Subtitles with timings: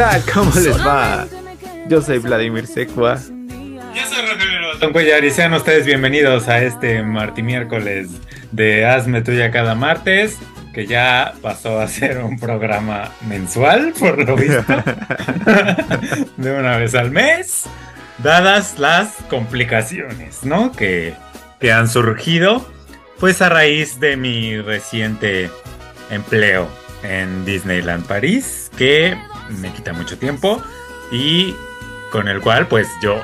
[0.00, 0.22] Tal?
[0.32, 1.26] ¿Cómo les va?
[1.86, 3.18] Yo soy Vladimir Secua.
[3.18, 8.08] Yo soy Rogelio Don Cuellar y sean ustedes bienvenidos a este marti miércoles
[8.50, 10.38] de Hazme Tuya cada martes,
[10.72, 14.64] que ya pasó a ser un programa mensual, por lo visto,
[16.38, 17.64] de una vez al mes,
[18.22, 20.72] dadas las complicaciones, ¿no?
[20.72, 21.12] Que,
[21.60, 22.66] que han surgido,
[23.18, 25.50] pues a raíz de mi reciente
[26.08, 26.70] empleo
[27.02, 29.14] en Disneyland París, que
[29.58, 30.62] me quita mucho tiempo
[31.10, 31.54] y
[32.10, 33.22] con el cual pues yo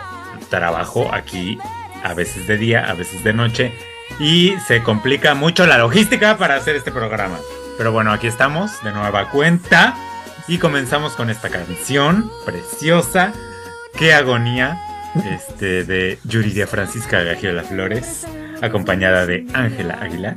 [0.49, 1.59] trabajo aquí
[2.03, 3.73] a veces de día, a veces de noche
[4.19, 7.39] y se complica mucho la logística para hacer este programa.
[7.77, 9.95] Pero bueno, aquí estamos de nueva cuenta
[10.49, 13.33] y comenzamos con esta canción preciosa,
[13.99, 14.79] Qué agonía,
[15.25, 18.27] este, de Yuridia Francisca Gagiola Flores,
[18.61, 20.37] acompañada de Ángela Aguilar,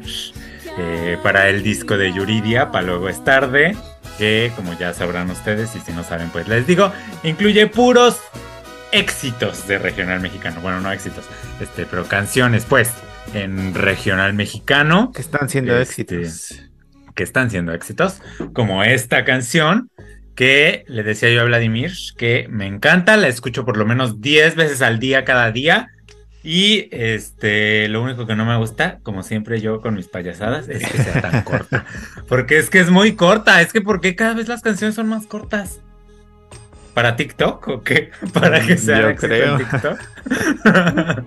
[0.77, 3.75] eh, para el disco de Yuridia, para luego es tarde,
[4.19, 6.91] que como ya sabrán ustedes y si no saben pues les digo,
[7.23, 8.19] incluye puros
[8.91, 10.61] éxitos de regional mexicano.
[10.61, 11.25] Bueno, no éxitos,
[11.59, 12.91] este, pero canciones, pues,
[13.33, 15.11] en regional mexicano.
[15.13, 16.61] Que están siendo Este, éxitos.
[17.15, 18.21] Que están siendo éxitos.
[18.53, 19.89] Como esta canción
[20.35, 24.55] que le decía yo a Vladimir que me encanta, la escucho por lo menos 10
[24.55, 25.89] veces al día, cada día.
[26.43, 30.87] Y este, lo único que no me gusta, como siempre yo con mis payasadas, es
[30.87, 31.85] que sea tan corta.
[32.27, 33.61] Porque es que es muy corta.
[33.61, 35.81] Es que ¿por qué cada vez las canciones son más cortas?
[36.93, 38.11] ¿Para TikTok o qué?
[38.33, 39.59] ¿Para que sea Yo creo.
[39.59, 39.99] en TikTok?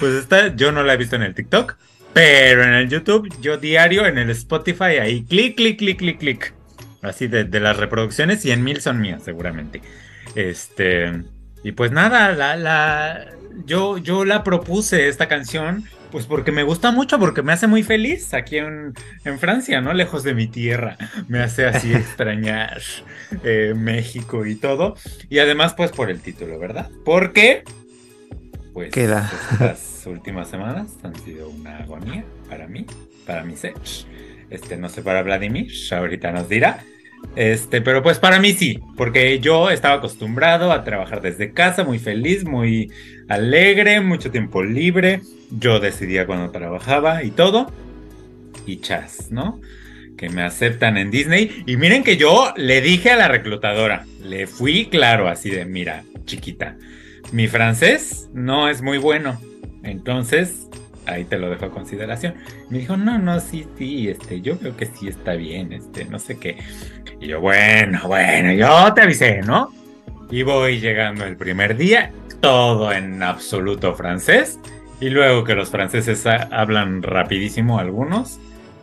[0.00, 1.76] pues esta yo no la he visto en el TikTok,
[2.14, 6.54] pero en el YouTube, yo diario en el Spotify, ahí clic, clic, clic, clic, clic.
[7.02, 9.82] Así de, de las reproducciones, 100 mil son mías, seguramente.
[10.34, 11.22] Este.
[11.62, 13.26] Y pues nada, la, la,
[13.64, 17.82] yo, yo la propuse esta canción, pues porque me gusta mucho, porque me hace muy
[17.82, 19.92] feliz aquí en, en Francia, ¿no?
[19.92, 20.96] Lejos de mi tierra.
[21.26, 22.80] Me hace así extrañar
[23.44, 24.96] eh, México y todo.
[25.28, 26.90] Y además, pues por el título, ¿verdad?
[27.04, 27.64] Porque,
[28.72, 29.30] pues, Queda.
[29.52, 32.86] estas últimas semanas han sido una agonía para mí,
[33.26, 33.74] para mi ser.
[34.50, 36.82] Este, no sé para Vladimir, ahorita nos dirá.
[37.36, 41.98] Este, pero pues para mí sí, porque yo estaba acostumbrado a trabajar desde casa, muy
[41.98, 42.90] feliz, muy
[43.28, 45.20] alegre, mucho tiempo libre.
[45.50, 47.70] Yo decidía cuando trabajaba y todo.
[48.66, 49.60] Y chas, ¿no?
[50.16, 51.62] Que me aceptan en Disney.
[51.66, 56.02] Y miren que yo le dije a la reclutadora, le fui claro así de, mira,
[56.24, 56.76] chiquita,
[57.30, 59.40] mi francés no es muy bueno.
[59.84, 60.68] Entonces,
[61.08, 62.34] ahí te lo dejo a consideración.
[62.70, 66.18] Me dijo, no, no, sí, sí, este, yo creo que sí está bien, este, no
[66.18, 66.58] sé qué.
[67.20, 69.72] Y yo, bueno, bueno, yo te avisé, ¿no?
[70.30, 74.58] Y voy llegando el primer día, todo en absoluto francés.
[75.00, 78.38] Y luego que los franceses ha- hablan rapidísimo algunos,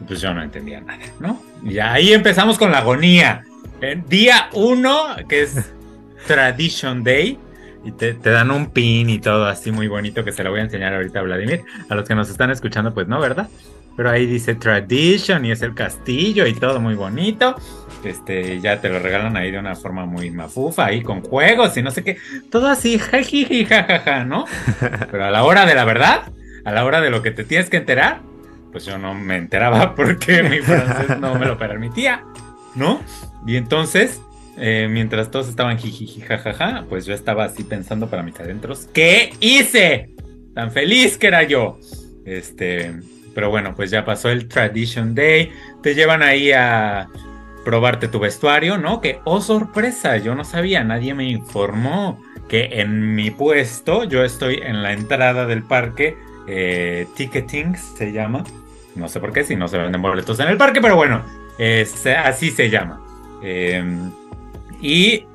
[0.07, 1.41] pues yo no entendía nada, ¿no?
[1.63, 3.43] Y ahí empezamos con la agonía.
[3.81, 5.71] Eh, día uno, que es
[6.27, 7.37] Tradition Day,
[7.85, 10.59] y te, te dan un pin y todo así muy bonito que se lo voy
[10.59, 11.63] a enseñar ahorita a Vladimir.
[11.87, 13.47] A los que nos están escuchando, pues no, ¿verdad?
[13.95, 17.55] Pero ahí dice Tradition y es el castillo y todo muy bonito.
[18.03, 21.83] Este, ya te lo regalan ahí de una forma muy mafufa, ahí con juegos y
[21.83, 22.17] no sé qué.
[22.51, 24.45] Todo así, jajiji, jajaja, ¿no?
[25.11, 26.31] Pero a la hora de la verdad,
[26.65, 28.21] a la hora de lo que te tienes que enterar,
[28.71, 32.23] pues yo no me enteraba porque mi francés no me lo permitía,
[32.75, 33.01] ¿no?
[33.47, 34.21] Y entonces,
[34.57, 39.33] eh, mientras todos estaban jijiji, jajaja, pues yo estaba así pensando para mis adentros, ¿qué
[39.39, 40.09] hice?
[40.53, 41.79] Tan feliz que era yo.
[42.25, 42.93] Este,
[43.33, 45.51] pero bueno, pues ya pasó el Tradition Day,
[45.83, 47.07] te llevan ahí a
[47.65, 49.01] probarte tu vestuario, ¿no?
[49.01, 54.61] Que, oh sorpresa, yo no sabía, nadie me informó que en mi puesto, yo estoy
[54.63, 56.15] en la entrada del parque,
[56.47, 58.43] eh, Ticketing se llama,
[58.95, 61.23] no sé por qué, si no se venden boletos en el parque, pero bueno,
[62.23, 63.01] así se llama.
[63.43, 63.83] Eh,
[64.85, 65.25] y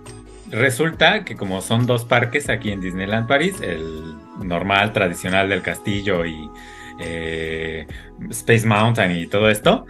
[0.48, 4.14] resulta que como son dos parques aquí en Disneyland París, el
[4.46, 6.48] normal, tradicional del castillo y
[7.00, 7.84] eh,
[8.30, 9.86] Space Mountain y todo esto,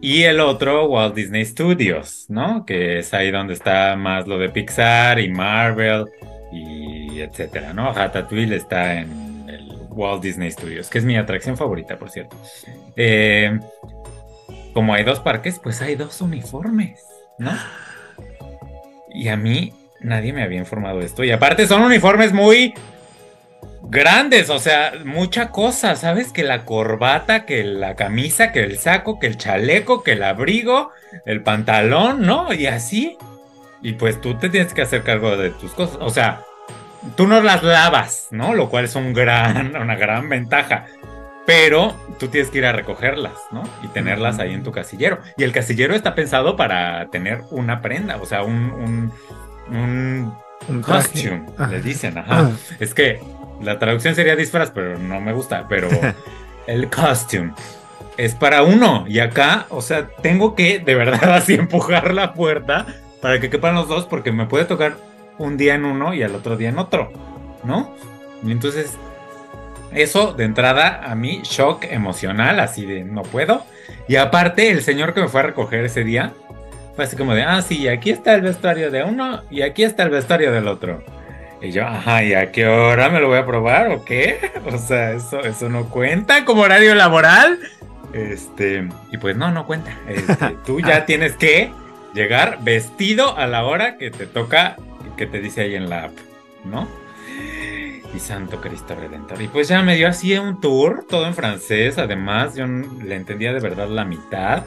[0.00, 2.64] y el otro Walt Disney Studios, ¿no?
[2.64, 6.06] Que es ahí donde está más lo de Pixar y Marvel
[6.50, 7.92] y etcétera, ¿no?
[7.92, 12.38] Ratatouille está en el Walt Disney Studios, que es mi atracción favorita, por cierto.
[12.96, 13.60] Eh,
[14.72, 17.04] como hay dos parques, pues hay dos uniformes,
[17.38, 17.52] ¿no?
[19.14, 21.24] Y a mí nadie me había informado esto.
[21.24, 22.74] Y aparte son uniformes muy
[23.82, 26.32] grandes, o sea, mucha cosa, ¿sabes?
[26.32, 30.90] Que la corbata, que la camisa, que el saco, que el chaleco, que el abrigo,
[31.26, 32.52] el pantalón, ¿no?
[32.52, 33.16] Y así.
[33.82, 35.98] Y pues tú te tienes que hacer cargo de tus cosas.
[36.00, 36.42] O sea,
[37.16, 38.54] tú no las lavas, ¿no?
[38.54, 40.86] Lo cual es un gran, una gran ventaja.
[41.46, 43.62] Pero tú tienes que ir a recogerlas, ¿no?
[43.82, 45.18] Y tenerlas ahí en tu casillero.
[45.36, 49.12] Y el casillero está pensado para tener una prenda, o sea, un,
[49.68, 50.34] un,
[50.68, 52.52] un, costume, le dicen, ajá.
[52.78, 53.20] Es que
[53.60, 55.66] la traducción sería disfraz, pero no me gusta.
[55.68, 55.88] Pero
[56.66, 57.54] el costume
[58.16, 59.04] es para uno.
[59.08, 62.86] Y acá, o sea, tengo que de verdad así empujar la puerta
[63.20, 64.96] para que quepan los dos, porque me puede tocar
[65.38, 67.12] un día en uno y al otro día en otro,
[67.64, 67.94] ¿no?
[68.44, 68.98] Y entonces,
[69.94, 73.64] eso de entrada a mí, shock emocional, así de no puedo.
[74.08, 76.32] Y aparte, el señor que me fue a recoger ese día,
[76.94, 80.02] fue así como de, ah, sí, aquí está el vestuario de uno y aquí está
[80.02, 81.02] el vestuario del otro.
[81.60, 84.50] Y yo, ajá, ¿y a qué hora me lo voy a probar o qué?
[84.66, 87.58] O sea, eso, eso no cuenta como horario laboral.
[88.12, 89.96] Este, y pues no, no cuenta.
[90.08, 91.72] Este, tú ya tienes que
[92.14, 94.76] llegar vestido a la hora que te toca,
[95.16, 96.12] que te dice ahí en la app,
[96.64, 96.88] ¿no?
[98.14, 99.40] Y Santo Cristo Redentor.
[99.40, 101.98] Y pues ya me dio así un tour, todo en francés.
[101.98, 104.64] Además, yo le entendía de verdad la mitad.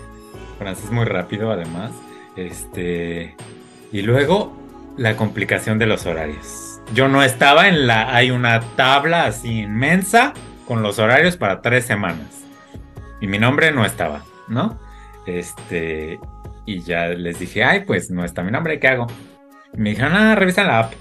[0.57, 1.91] Francés muy rápido, además.
[2.35, 3.35] Este.
[3.91, 4.55] Y luego,
[4.97, 8.15] la complicación de los horarios yo no estaba en la.
[8.15, 10.33] Hay una tabla así inmensa
[10.67, 12.43] con los horarios para tres semanas.
[13.21, 14.79] Y mi nombre no estaba, ¿no?
[15.25, 16.19] Este.
[16.65, 19.07] Y ya les dije, ay, pues no está mi nombre, ¿qué hago?
[19.73, 20.93] me dijeron, ah, revisa la app.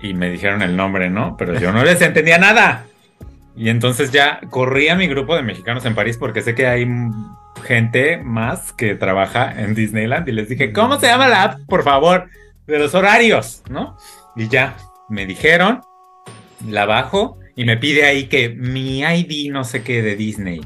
[0.00, 1.36] Y me dijeron el nombre, ¿no?
[1.36, 2.86] Pero yo no les entendía nada.
[3.56, 6.86] Y entonces ya corrí a mi grupo de mexicanos en París porque sé que hay
[7.64, 11.60] gente más que trabaja en Disneyland y les dije, ¿cómo se llama la app?
[11.66, 12.30] Por favor,
[12.66, 13.96] de los horarios, ¿no?
[14.36, 14.76] Y ya,
[15.08, 15.82] me dijeron,
[16.66, 20.60] la bajo y me pide ahí que mi ID no sé qué de Disney.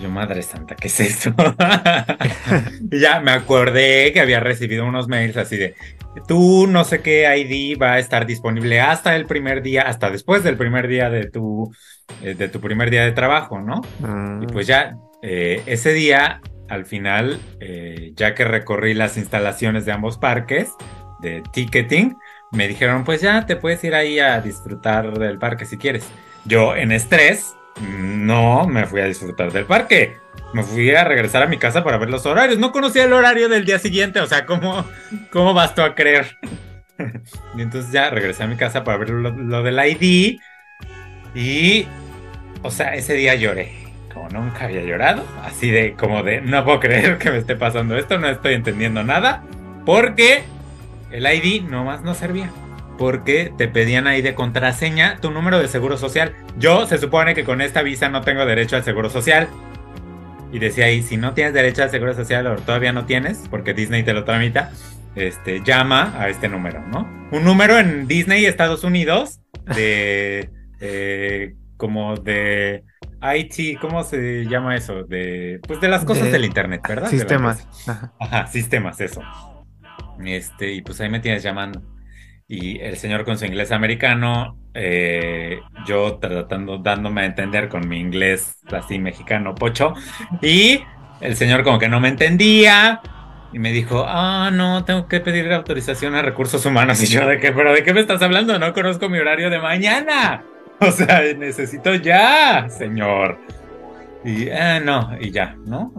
[0.00, 1.34] Yo, madre santa, ¿qué es esto?
[2.90, 5.74] ya me acordé que había recibido unos mails así de,
[6.26, 10.42] tú no sé qué ID va a estar disponible hasta el primer día, hasta después
[10.42, 11.72] del primer día de tu,
[12.22, 13.82] eh, de tu primer día de trabajo, ¿no?
[14.42, 19.92] Y pues ya, eh, ese día, al final, eh, ya que recorrí las instalaciones de
[19.92, 20.72] ambos parques
[21.20, 22.16] de ticketing,
[22.52, 26.08] me dijeron, pues ya te puedes ir ahí a disfrutar del parque si quieres.
[26.44, 30.16] Yo en estrés, no me fui a disfrutar del parque.
[30.52, 32.58] Me fui a regresar a mi casa para ver los horarios.
[32.58, 34.84] No conocía el horario del día siguiente, o sea, ¿cómo,
[35.30, 36.38] cómo vas tú a creer?
[37.56, 40.40] y entonces ya regresé a mi casa para ver lo, lo del ID.
[41.34, 41.86] Y,
[42.62, 43.72] o sea, ese día lloré.
[44.12, 45.24] Como nunca había llorado.
[45.44, 49.04] Así de, como de, no puedo creer que me esté pasando esto, no estoy entendiendo
[49.04, 49.44] nada.
[49.86, 50.42] Porque
[51.10, 52.50] el ID nomás no servía.
[53.00, 56.34] Porque te pedían ahí de contraseña tu número de seguro social.
[56.58, 59.48] Yo se supone que con esta visa no tengo derecho al seguro social.
[60.52, 63.72] Y decía ahí, si no tienes derecho al seguro social o todavía no tienes, porque
[63.72, 64.70] Disney te lo tramita,
[65.14, 67.08] este, llama a este número, ¿no?
[67.32, 69.40] Un número en Disney, Estados Unidos,
[69.74, 70.50] de,
[71.78, 72.84] como de
[73.22, 75.04] IT, ¿cómo se llama eso?
[75.04, 77.08] De, pues de las cosas del Internet, ¿verdad?
[77.08, 77.66] Sistemas.
[78.18, 79.22] Ajá, sistemas, eso.
[80.22, 81.80] Este, y pues ahí me tienes llamando.
[82.52, 88.00] Y el señor con su inglés americano, eh, yo tratando, dándome a entender con mi
[88.00, 89.94] inglés así mexicano pocho.
[90.42, 90.80] Y
[91.20, 93.02] el señor como que no me entendía.
[93.52, 97.00] Y me dijo, ah, no, tengo que pedir autorización a recursos humanos.
[97.00, 97.52] Y yo, ¿de qué?
[97.52, 98.58] ¿Pero de qué me estás hablando?
[98.58, 100.44] No conozco mi horario de mañana.
[100.82, 103.38] O sea, necesito ya, señor.
[104.24, 105.92] Y, ah, no, y ya, ¿no?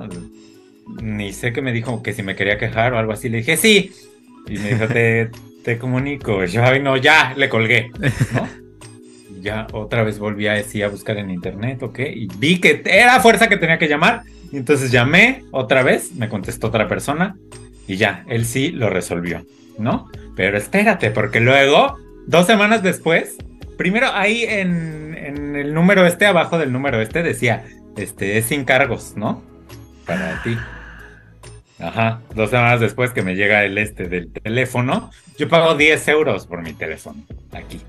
[1.04, 3.30] Ni sé que me dijo que si me quería quejar o algo así.
[3.30, 3.92] Le dije, sí.
[4.48, 5.30] Y me dijo, te,
[5.64, 6.44] te comunico.
[6.46, 7.92] yo, ay, no, ya, le colgué.
[9.42, 12.00] ya otra vez volví a, decir, a buscar en internet, ¿ok?
[12.00, 14.24] Y vi que era fuerza que tenía que llamar.
[14.52, 17.36] Entonces llamé otra vez, me contestó otra persona.
[17.88, 19.46] Y ya, él sí lo resolvió,
[19.78, 20.10] ¿no?
[20.36, 23.38] Pero espérate, porque luego, dos semanas después,
[23.78, 27.66] primero ahí en, en el número este, abajo del número este, decía,
[27.98, 29.44] este, es sin cargos, ¿no?
[30.06, 30.58] Para ti.
[31.82, 36.46] Ajá, dos semanas después que me llega el este del teléfono, yo pago 10 euros
[36.46, 37.82] por mi teléfono aquí.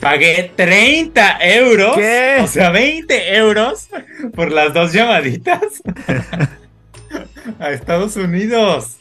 [0.00, 2.38] Pagué 30 euros, ¿Qué?
[2.42, 3.88] o sea, 20 euros
[4.34, 5.82] por las dos llamaditas
[7.58, 8.96] a Estados Unidos.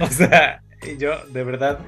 [0.00, 0.62] O sea,
[0.98, 1.78] yo de verdad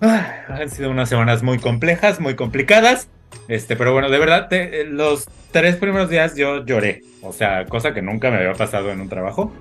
[0.00, 3.08] ah, han sido unas semanas muy complejas, muy complicadas.
[3.48, 7.02] Este, pero bueno, de verdad, te- los tres primeros días yo lloré.
[7.22, 9.52] O sea, cosa que nunca me había pasado en un trabajo.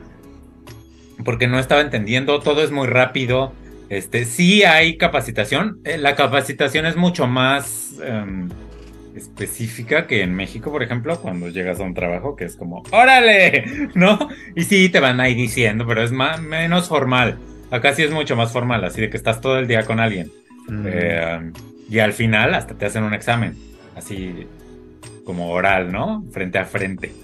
[1.25, 3.53] Porque no estaba entendiendo, todo es muy rápido.
[3.89, 5.79] Este, sí hay capacitación.
[5.86, 8.50] eh, La capacitación es mucho más em,
[9.15, 13.89] específica que en México, por ejemplo, cuando llegas a un trabajo que es como, ¡órale!
[13.95, 14.19] ¿No?
[14.55, 17.39] Y sí te van ahí diciendo, pero es más, menos formal.
[17.71, 20.31] Acá sí es mucho más formal, así de que estás todo el día con alguien.
[20.67, 20.86] Mm.
[20.88, 21.51] Eh,
[21.89, 23.55] y al final hasta te hacen un examen,
[23.95, 24.47] así
[25.24, 26.25] como oral, ¿no?
[26.31, 27.17] Frente a frente.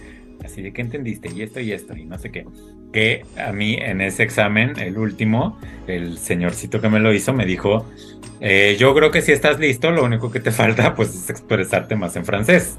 [0.44, 2.46] Así de que entendiste y esto y esto y no sé qué.
[2.94, 7.46] Que a mí en ese examen, el último, el señorcito que me lo hizo me
[7.46, 7.86] dijo,
[8.40, 11.96] eh, yo creo que si estás listo, lo único que te falta pues es expresarte
[11.96, 12.78] más en francés.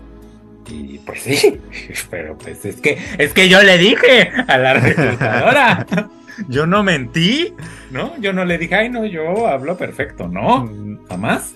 [0.71, 1.61] Y pues sí,
[2.11, 5.87] pero pues es que es que yo le dije a la reclutadora,
[6.49, 7.53] yo no mentí,
[7.91, 8.19] ¿no?
[8.21, 10.65] Yo no le dije, ay no, yo hablo perfecto, ¿no?
[10.65, 11.55] Mm, jamás.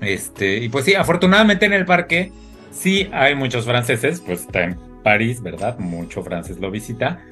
[0.00, 2.32] Este, y pues sí, afortunadamente en el parque
[2.70, 5.78] sí hay muchos franceses, pues está en París, ¿verdad?
[5.78, 7.24] Mucho francés lo visita,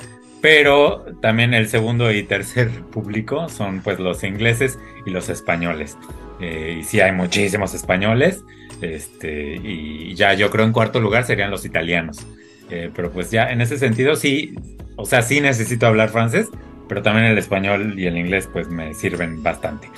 [0.44, 5.96] pero también el segundo y tercer público son pues los ingleses y los españoles.
[6.38, 8.44] Eh, y sí hay muchísimos españoles,
[8.82, 12.26] este, y ya yo creo en cuarto lugar serían los italianos.
[12.70, 14.54] Eh, pero pues ya en ese sentido sí,
[14.96, 16.50] o sea, sí necesito hablar francés,
[16.90, 19.88] pero también el español y el inglés pues me sirven bastante.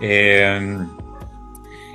[0.00, 0.78] Eh,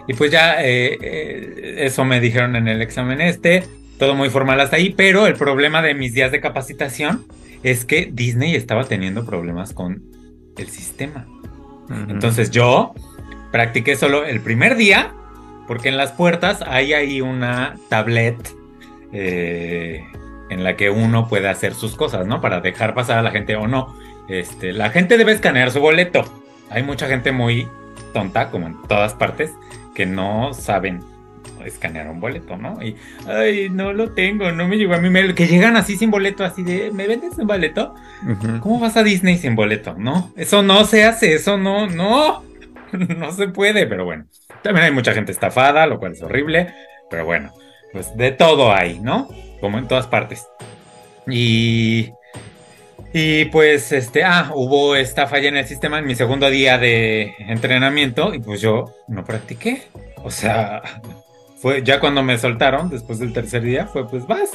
[0.05, 3.63] y pues ya eh, eh, eso me dijeron en el examen este,
[3.97, 7.23] todo muy formal hasta ahí, pero el problema de mis días de capacitación
[7.65, 10.03] es que Disney estaba teniendo problemas con
[10.55, 11.25] el sistema.
[12.10, 12.93] Entonces yo
[13.51, 15.15] practiqué solo el primer día,
[15.67, 18.38] porque en las puertas hay ahí una tablet
[19.12, 20.03] eh,
[20.51, 22.39] en la que uno puede hacer sus cosas, ¿no?
[22.39, 23.95] Para dejar pasar a la gente o no.
[24.29, 26.24] Este, la gente debe escanear su boleto.
[26.69, 27.67] Hay mucha gente muy
[28.13, 29.51] tonta, como en todas partes,
[29.95, 31.03] que no saben
[31.65, 32.81] escanear un boleto, ¿no?
[32.84, 32.95] Y,
[33.27, 35.36] ay, no lo tengo, no me llegó a mi mail.
[35.36, 37.95] Que llegan así sin boleto, así de, ¿me vendes un boleto?
[38.62, 39.95] ¿Cómo vas a Disney sin boleto?
[39.98, 42.43] No, eso no se hace, eso no, no,
[42.91, 44.25] no se puede, pero bueno.
[44.62, 46.74] También hay mucha gente estafada, lo cual es horrible,
[47.10, 47.51] pero bueno,
[47.91, 49.29] pues de todo hay, ¿no?
[49.62, 50.45] Como en todas partes.
[51.27, 52.12] Y,
[53.13, 57.34] y pues, este, ah, hubo esta falla en el sistema en mi segundo día de
[57.39, 59.84] entrenamiento y pues yo no practiqué.
[60.24, 60.81] O sea,
[61.65, 64.51] fue ya cuando me soltaron después del tercer día, fue pues vas,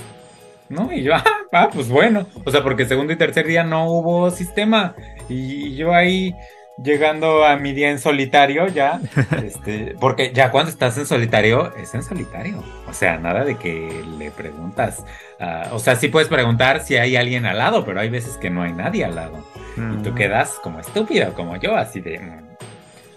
[0.69, 0.93] ¿no?
[0.93, 2.25] Y yo, ah, ah, pues bueno.
[2.45, 4.95] O sea, porque segundo y tercer día no hubo sistema.
[5.29, 6.33] Y yo ahí
[6.81, 9.01] llegando a mi día en solitario ya,
[9.45, 12.63] este, porque ya cuando estás en solitario, es en solitario.
[12.89, 15.05] O sea, nada de que le preguntas.
[15.41, 18.51] ah, o sea, sí puedes preguntar si hay alguien al lado, pero hay veces que
[18.51, 19.45] no hay nadie al lado.
[19.77, 20.15] Y tú Mm.
[20.15, 22.21] quedas como estúpido, como yo, así de...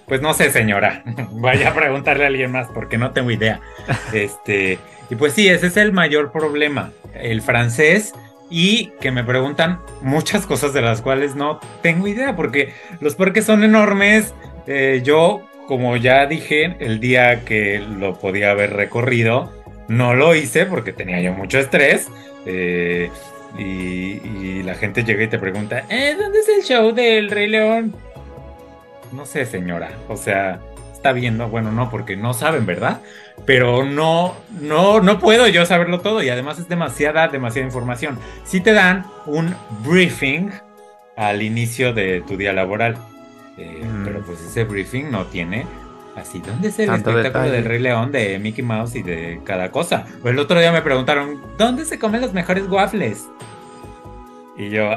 [0.08, 1.04] Pues no sé, señora.
[1.32, 3.60] Vaya a preguntarle a alguien más porque no tengo idea.
[4.14, 4.78] Este,
[5.10, 6.92] y pues sí, ese es el mayor problema.
[7.14, 8.14] El francés
[8.50, 13.46] y que me preguntan muchas cosas de las cuales no tengo idea porque los parques
[13.46, 14.34] son enormes.
[14.68, 19.52] Eh, yo, como ya dije, el día que lo podía haber recorrido,
[19.88, 22.08] no lo hice porque tenía yo mucho estrés.
[22.46, 23.10] Eh,
[23.58, 27.48] y, y la gente llega y te pregunta, "Eh, ¿dónde es el show del Rey
[27.48, 27.96] León?
[29.14, 29.92] No sé, señora.
[30.10, 30.60] O sea,
[30.94, 33.02] está viendo, bueno, no, porque no saben, ¿verdad?
[33.46, 38.18] Pero no, no, no puedo yo saberlo todo y además es demasiada, demasiada información.
[38.46, 39.56] Sí te dan un
[39.86, 40.50] briefing
[41.16, 42.98] al inicio de tu día laboral,
[43.58, 44.04] eh, Mm.
[44.06, 45.66] pero pues ese briefing no tiene
[46.16, 46.40] así.
[46.40, 47.56] ¿Dónde es el Tanto espectáculo detalle.
[47.62, 50.06] del Rey León, de Mickey Mouse y de cada cosa?
[50.24, 53.28] O el otro día me preguntaron, ¿dónde se comen los mejores waffles?
[54.58, 54.90] Y yo,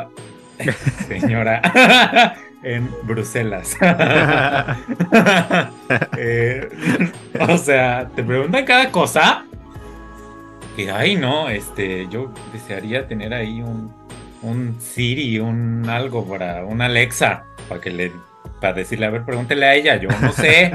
[1.08, 1.60] señora,
[2.62, 3.76] en Bruselas.
[6.18, 6.68] Eh,
[7.48, 9.44] o sea, te preguntan cada cosa.
[10.74, 13.94] Que, ay, no, este, yo desearía tener ahí un,
[14.42, 18.12] un Siri, un algo para, un Alexa, para que le,
[18.60, 20.72] para decirle, a ver, pregúntele a ella, yo no sé.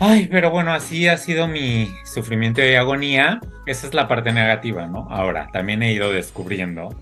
[0.00, 3.40] Ay, pero bueno, así ha sido mi sufrimiento y agonía.
[3.66, 5.08] Esa es la parte negativa, ¿no?
[5.10, 6.94] Ahora, también he ido descubriendo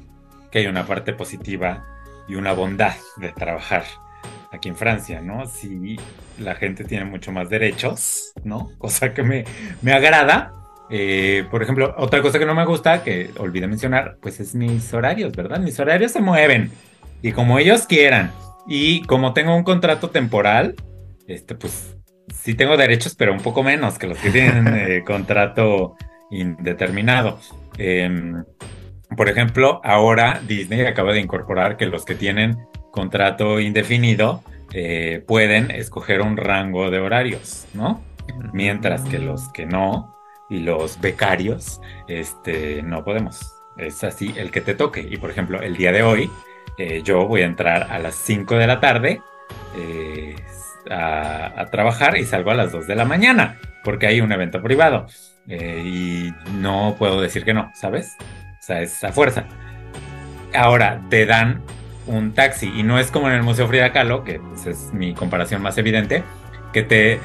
[0.51, 1.85] que hay una parte positiva
[2.33, 3.85] y una bondad de trabajar
[4.51, 5.47] aquí en Francia, ¿no?
[5.47, 5.99] Sí,
[6.39, 8.71] la gente tiene mucho más derechos, ¿no?
[8.79, 9.45] Cosa que me,
[9.83, 10.55] me agrada.
[10.89, 14.93] Eh, por ejemplo, otra cosa que no me gusta, que olvidé mencionar, pues es mis
[14.93, 15.59] horarios, ¿verdad?
[15.59, 16.71] Mis horarios se mueven.
[17.23, 18.31] y como ellos quieran.
[18.67, 20.75] Y como tengo un contrato temporal,
[21.27, 21.97] este, pues
[22.35, 25.97] sí tengo derechos, pero un poco menos que los que tienen eh, contrato
[26.31, 27.39] indeterminado.
[27.79, 28.45] Em,
[29.17, 34.43] por ejemplo, ahora Disney acaba de incorporar que los que tienen contrato indefinido
[34.73, 38.01] eh, pueden escoger un rango de horarios, ¿no?
[38.53, 40.17] Mientras que los que no
[40.49, 43.55] y los becarios, este, no podemos.
[43.77, 45.01] Es así el que te toque.
[45.01, 46.31] Y por ejemplo, el día de hoy,
[46.79, 49.21] eh, yo voy a entrar a las 5 de la tarde
[49.77, 50.37] eh,
[50.91, 55.07] a, trabajar y salgo a las 2 de la mañana, porque hay un evento privado.
[55.49, 58.17] y no puedo decir que no, ¿sabes?
[58.63, 59.45] O sea, es a fuerza.
[60.55, 61.63] Ahora, te dan
[62.07, 65.15] un taxi y no es como en el Museo Frida Kahlo, que pues, es mi
[65.15, 66.23] comparación más evidente,
[66.73, 67.19] que te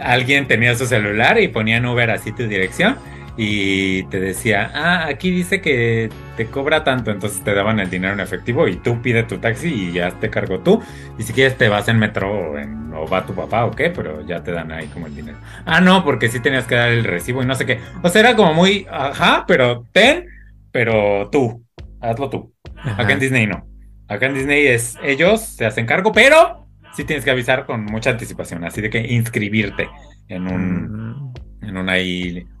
[0.00, 2.96] alguien tenía su celular y ponía en Uber así tu dirección
[3.36, 8.14] y te decía, ah, aquí dice que te cobra tanto, entonces te daban el dinero
[8.14, 10.80] en efectivo y tú pides tu taxi y ya te cargo tú.
[11.18, 13.90] Y si quieres te vas en metro o, en, o va tu papá o qué,
[13.90, 15.38] pero ya te dan ahí como el dinero.
[15.64, 17.80] Ah, no, porque sí tenías que dar el recibo y no sé qué.
[18.02, 20.35] O sea, era como muy, ajá, pero ten,
[20.76, 21.64] pero tú,
[22.02, 22.54] hazlo tú.
[22.76, 23.66] Acá en Disney no.
[24.08, 28.10] Acá en Disney es ellos se hacen cargo, pero sí tienes que avisar con mucha
[28.10, 29.88] anticipación, así de que inscribirte
[30.28, 31.34] en un mm.
[31.62, 31.94] en una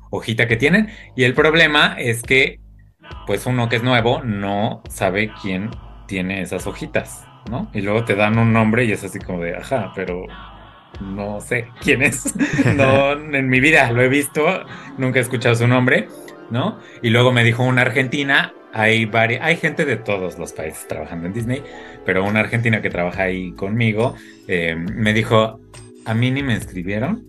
[0.08, 2.58] hojita que tienen y el problema es que
[3.26, 5.68] pues uno que es nuevo no sabe quién
[6.06, 7.70] tiene esas hojitas, ¿no?
[7.74, 10.24] Y luego te dan un nombre y es así como de, ajá, pero
[11.02, 12.34] no sé quién es.
[12.76, 14.64] no en mi vida lo he visto,
[14.96, 16.08] nunca he escuchado su nombre,
[16.50, 16.78] ¿no?
[17.02, 19.10] Y luego me dijo una argentina, hay,
[19.40, 21.62] hay gente de todos los países trabajando en Disney,
[22.04, 24.14] pero una argentina que trabaja ahí conmigo
[24.48, 25.60] eh, me dijo,
[26.04, 27.24] a mí ni me inscribieron.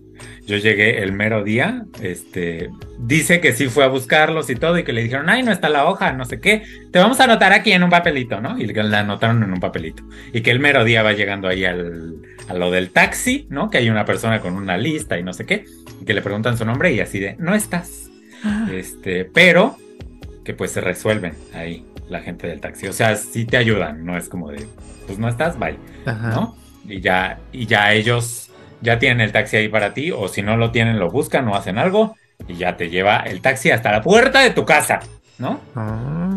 [0.46, 4.82] Yo llegué el mero día, este, dice que sí fue a buscarlos y todo, y
[4.82, 7.52] que le dijeron, ay, no está la hoja, no sé qué, te vamos a anotar
[7.52, 8.58] aquí en un papelito, ¿no?
[8.58, 10.02] Y la anotaron en un papelito.
[10.32, 12.16] Y que el mero día va llegando ahí al,
[12.48, 13.68] a lo del taxi, ¿no?
[13.68, 15.66] Que hay una persona con una lista y no sé qué,
[16.00, 18.07] y que le preguntan su nombre y así de, no estás.
[18.72, 19.76] Este, pero
[20.44, 22.86] que pues se resuelven ahí la gente del taxi.
[22.86, 24.66] O sea, sí te ayudan, no es como de,
[25.06, 26.56] pues no estás, bye, ¿no?
[26.86, 28.50] Y ya, y ya ellos
[28.80, 31.54] ya tienen el taxi ahí para ti, o si no lo tienen, lo buscan o
[31.54, 35.00] hacen algo, y ya te lleva el taxi hasta la puerta de tu casa,
[35.38, 35.60] ¿no?
[35.74, 36.30] Ah.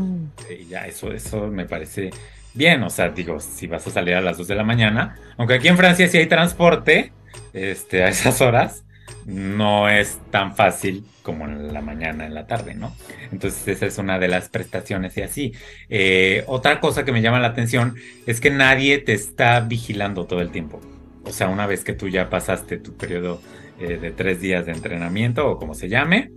[0.50, 2.10] Y ya, eso, eso me parece
[2.54, 5.56] bien, o sea, digo, si vas a salir a las 2 de la mañana, aunque
[5.56, 7.13] aquí en Francia sí hay transporte,
[7.54, 8.84] este, a esas horas,
[9.26, 12.96] no es tan fácil como en la mañana, en la tarde, ¿no?
[13.32, 15.54] Entonces esa es una de las prestaciones y así.
[15.90, 20.42] Eh, otra cosa que me llama la atención es que nadie te está vigilando todo
[20.42, 20.82] el tiempo.
[21.24, 23.42] O sea, una vez que tú ya pasaste tu periodo
[23.80, 26.32] eh, de tres días de entrenamiento o como se llame,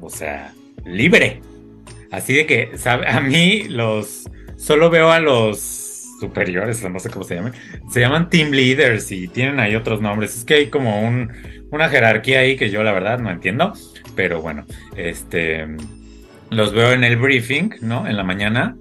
[0.00, 1.40] o sea, libre.
[2.10, 3.06] Así de que, ¿sabe?
[3.08, 4.28] A mí los...
[4.56, 5.82] Solo veo a los
[6.20, 7.52] superiores, no sé cómo se llaman,
[7.90, 10.36] se llaman team leaders y tienen ahí otros nombres.
[10.36, 11.32] Es que hay como un,
[11.72, 13.72] una jerarquía ahí que yo la verdad no entiendo,
[14.14, 14.64] pero bueno,
[14.96, 15.66] este,
[16.50, 18.06] los veo en el briefing, ¿no?
[18.06, 18.76] En la mañana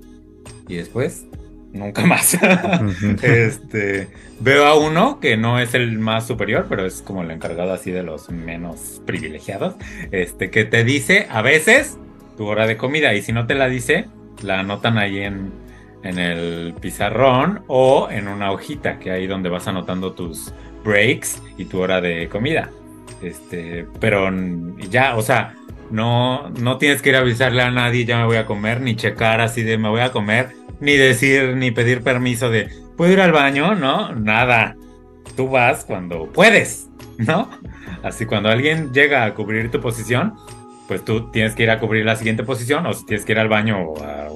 [0.68, 1.26] y después
[1.72, 2.38] nunca más.
[3.24, 4.10] este,
[4.42, 7.92] veo a uno que no es el más superior, pero es como el encargado así
[7.92, 9.76] de los menos privilegiados,
[10.12, 11.98] este, que te dice a veces
[12.36, 14.08] tu hora de comida y si no te la dice,
[14.44, 15.52] la anotan ahí en,
[16.04, 21.66] en el pizarrón o en una hojita que ahí donde vas anotando tus breaks y
[21.66, 22.70] tu hora de comida.
[23.22, 24.30] Este, pero
[24.90, 25.56] ya, o sea,
[25.92, 28.96] no, no tienes que ir a avisarle a nadie ya me voy a comer, ni
[28.96, 33.22] checar así de me voy a comer, ni decir, ni pedir permiso de ¿puedo ir
[33.22, 33.76] al baño?
[33.76, 34.76] No, nada.
[35.36, 37.50] Tú vas cuando puedes, ¿no?
[38.04, 40.34] Así cuando alguien llega a cubrir tu posición,
[40.88, 43.40] pues tú tienes que ir a cubrir la siguiente posición o si tienes que ir
[43.40, 44.28] al baño o a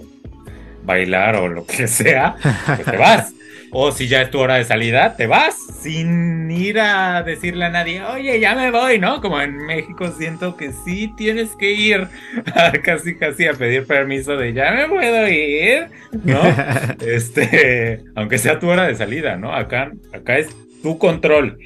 [0.83, 2.35] bailar o lo que sea,
[2.65, 3.33] pues te vas.
[3.77, 7.69] O si ya es tu hora de salida, te vas sin ir a decirle a
[7.69, 9.19] nadie, oye, ya me voy, ¿no?
[9.19, 12.07] Como en México siento que sí tienes que ir
[12.85, 15.87] casi casi a pedir permiso de ya me puedo ir,
[16.23, 16.39] ¿no?
[17.05, 19.53] este, aunque sea tu hora de salida, ¿no?
[19.53, 21.57] Acá, acá es tu control,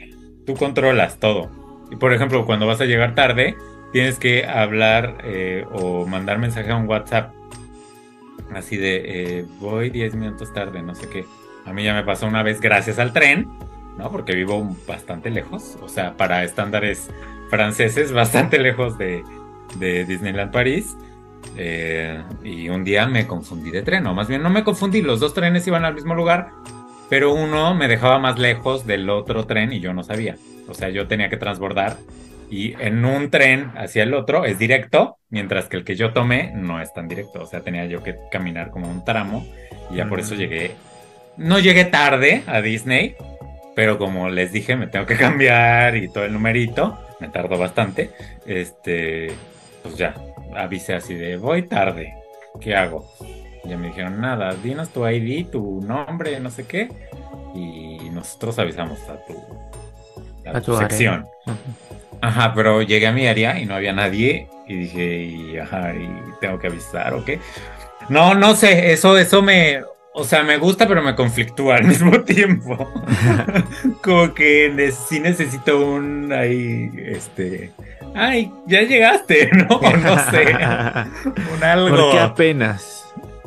[0.47, 1.51] tú controlas todo.
[1.91, 3.55] Y por ejemplo, cuando vas a llegar tarde,
[3.93, 7.31] tienes que hablar eh, o mandar mensaje a un WhatsApp
[8.55, 11.23] así de eh, voy 10 minutos tarde, no sé qué.
[11.69, 13.47] A mí ya me pasó una vez gracias al tren,
[13.95, 14.11] ¿no?
[14.11, 17.11] Porque vivo bastante lejos, o sea, para estándares
[17.51, 19.23] franceses, bastante lejos de,
[19.77, 20.97] Disneyland París.
[21.55, 25.19] Eh, y un día me confundí de tren, o más bien no me confundí, los
[25.19, 26.49] dos trenes iban al mismo lugar,
[27.07, 30.37] pero uno me dejaba más lejos del otro tren y yo no sabía.
[30.67, 31.97] O sea, yo tenía que transbordar
[32.49, 36.51] y en un tren hacia el otro es directo, mientras que el que yo tomé
[36.55, 39.45] no es tan directo, o sea, tenía yo que caminar como un tramo
[39.91, 40.75] y ya por eso llegué,
[41.39, 43.15] no llegué tarde a Disney,
[43.75, 48.11] pero como les dije, me tengo que cambiar y todo el numerito, me tardó bastante,
[48.45, 49.31] este,
[49.81, 50.15] pues ya,
[50.55, 52.13] avisé así de, voy tarde,
[52.59, 53.09] ¿qué hago?
[53.63, 56.89] Y ya me dijeron, nada, dinos tu ID, tu nombre, no sé qué,
[57.55, 59.41] y nosotros avisamos a tu,
[60.45, 61.25] a tu sección.
[62.21, 66.09] Ajá, pero llegué a mi área y no había nadie y dije, y, ajá, y
[66.41, 67.39] tengo que avisar o qué.
[68.09, 69.81] No, no sé, eso, eso me,
[70.19, 72.91] o sea, me gusta, pero me conflictúa al mismo tiempo.
[74.03, 77.71] Como que sí necesito un ahí, este,
[78.13, 79.79] ay, ya llegaste, ¿no?
[79.79, 80.55] No sé,
[81.55, 81.95] un algo.
[81.95, 83.05] Porque apenas.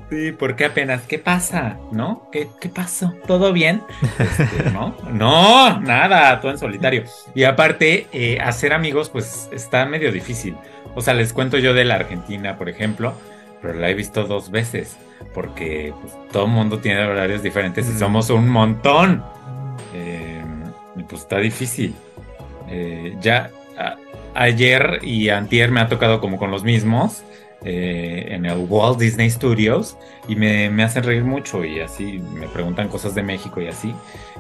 [0.09, 1.79] Sí, porque apenas, ¿qué pasa?
[1.91, 2.29] ¿No?
[2.31, 3.15] ¿Qué, qué pasó?
[3.27, 3.83] ¿Todo bien?
[4.19, 4.95] Este, ¿No?
[5.11, 7.05] No, nada, todo en solitario.
[7.35, 10.55] Y aparte, eh, hacer amigos, pues está medio difícil.
[10.95, 13.15] O sea, les cuento yo de la Argentina, por ejemplo,
[13.63, 14.97] pero la he visto dos veces,
[15.33, 19.25] porque pues, todo el mundo tiene horarios diferentes y somos un montón.
[19.95, 20.43] Eh,
[21.09, 21.95] pues está difícil.
[22.69, 23.51] Eh, ya
[24.35, 27.23] ayer y antier me ha tocado como con los mismos.
[27.65, 29.97] Eh, en el Walt Disney Studios
[30.27, 33.95] y me, me, hacen reír mucho y así me preguntan cosas de México y así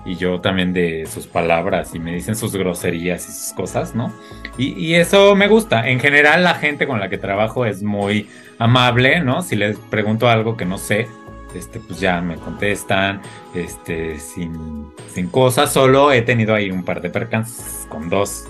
[0.05, 4.13] y yo también de sus palabras y me dicen sus groserías y sus cosas, ¿no?
[4.59, 5.89] Y, y eso me gusta.
[5.89, 9.43] En general la gente con la que trabajo es muy amable, ¿no?
[9.43, 11.09] Si les pregunto algo que no sé,
[11.55, 13.21] este, pues ya me contestan,
[13.55, 18.47] este, sin, sin cosas, solo he tenido ahí un par de percances con dos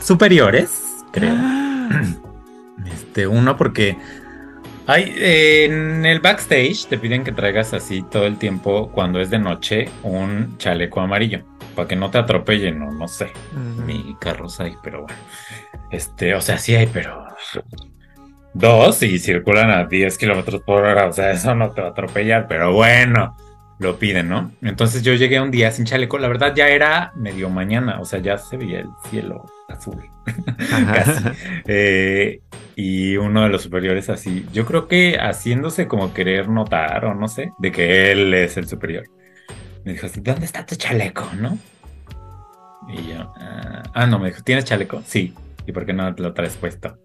[0.00, 1.34] superiores, creo.
[1.36, 1.88] Ah.
[2.86, 3.98] Este, uno porque
[4.88, 9.38] hay, en el backstage te piden que traigas así todo el tiempo, cuando es de
[9.38, 11.44] noche, un chaleco amarillo.
[11.76, 13.30] Para que no te atropellen, o no sé.
[13.86, 15.20] Mi carros hay, pero bueno.
[15.90, 17.22] Este, o sea, sí hay, pero.
[18.54, 21.06] Dos y circulan a 10 kilómetros por hora.
[21.06, 23.36] O sea, eso no te va a atropellar, pero bueno
[23.78, 24.50] lo piden, ¿no?
[24.60, 28.18] Entonces yo llegué un día sin chaleco, la verdad ya era medio mañana, o sea,
[28.18, 30.02] ya se veía el cielo azul,
[30.94, 31.24] casi.
[31.66, 32.40] Eh,
[32.76, 37.28] y uno de los superiores así, yo creo que haciéndose como querer notar o no
[37.28, 39.04] sé, de que él es el superior.
[39.84, 41.58] Me dijo así, ¿dónde está tu chaleco, no?
[42.88, 45.02] Y yo, ah, ah no, me dijo, ¿tienes chaleco?
[45.04, 45.34] Sí.
[45.66, 46.98] ¿Y por qué no te lo traes puesto?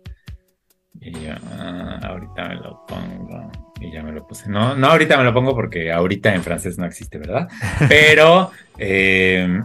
[1.01, 3.72] Y yo, ah, ahorita me lo pongo.
[3.83, 4.49] Y ya me lo puse.
[4.49, 7.49] No, no ahorita me lo pongo porque ahorita en francés no existe, ¿verdad?
[7.89, 9.61] Pero, eh,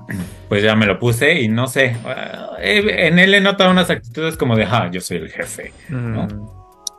[0.48, 1.96] pues ya me lo puse y no sé.
[2.60, 6.24] Eh, en él he notado unas actitudes como de, ah, yo soy el jefe, ¿no?
[6.24, 6.48] Mm.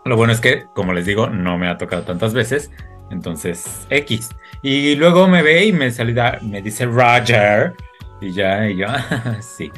[0.06, 2.72] Lo bueno es que, como les digo, no me ha tocado tantas veces.
[3.12, 4.30] Entonces, X.
[4.62, 7.74] Y luego me ve y me saluda, me dice Roger.
[8.22, 8.88] Y ya, y yo,
[9.42, 9.70] sí.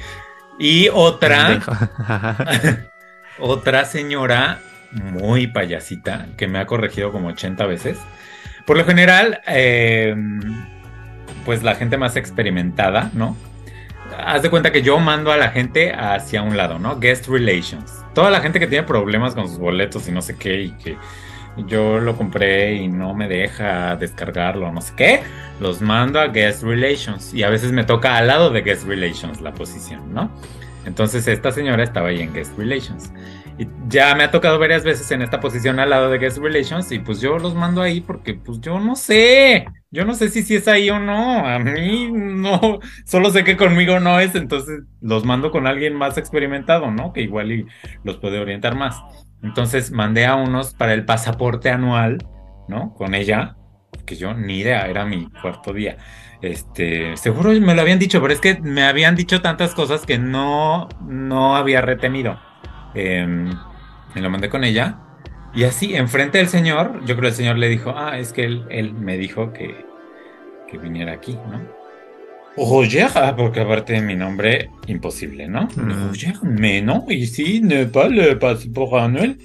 [0.59, 1.59] Y otra.
[3.39, 4.59] otra señora
[4.93, 7.99] muy payasita que me ha corregido como 80 veces.
[8.65, 10.15] Por lo general, eh,
[11.45, 13.35] pues la gente más experimentada, ¿no?
[14.17, 16.99] Haz de cuenta que yo mando a la gente hacia un lado, ¿no?
[16.99, 18.03] Guest Relations.
[18.13, 20.97] Toda la gente que tiene problemas con sus boletos y no sé qué, y que
[21.67, 25.23] yo lo compré y no me deja descargarlo, no sé qué,
[25.59, 27.33] los mando a Guest Relations.
[27.33, 30.29] Y a veces me toca al lado de Guest Relations la posición, ¿no?
[30.85, 33.11] Entonces esta señora estaba ahí en Guest Relations.
[33.87, 36.99] Ya me ha tocado varias veces en esta posición al lado de Guest Relations y
[36.99, 39.65] pues yo los mando ahí porque pues yo no sé.
[39.91, 41.45] Yo no sé si, si es ahí o no.
[41.45, 42.79] A mí no.
[43.05, 47.13] Solo sé que conmigo no es, entonces los mando con alguien más experimentado, ¿no?
[47.13, 47.65] Que igual y
[48.03, 49.01] los puede orientar más.
[49.43, 52.19] Entonces mandé a unos para el pasaporte anual,
[52.67, 52.93] ¿no?
[52.93, 53.57] Con ella,
[54.05, 55.97] que yo ni idea, era mi cuarto día.
[56.41, 60.17] Este, seguro me lo habían dicho, pero es que me habían dicho tantas cosas que
[60.17, 62.39] no, no había retenido.
[62.93, 63.49] Em,
[64.15, 64.97] me lo mandé con ella.
[65.53, 68.45] Y así, enfrente del señor, yo creo que el señor le dijo, ah, es que
[68.45, 69.85] él, él me dijo que,
[70.69, 71.81] que viniera aquí, ¿no?
[72.57, 75.67] Roger, porque aparte de mi nombre, imposible, ¿no?
[75.75, 79.37] Roger, me no, y sí, ne pas le por Anuel.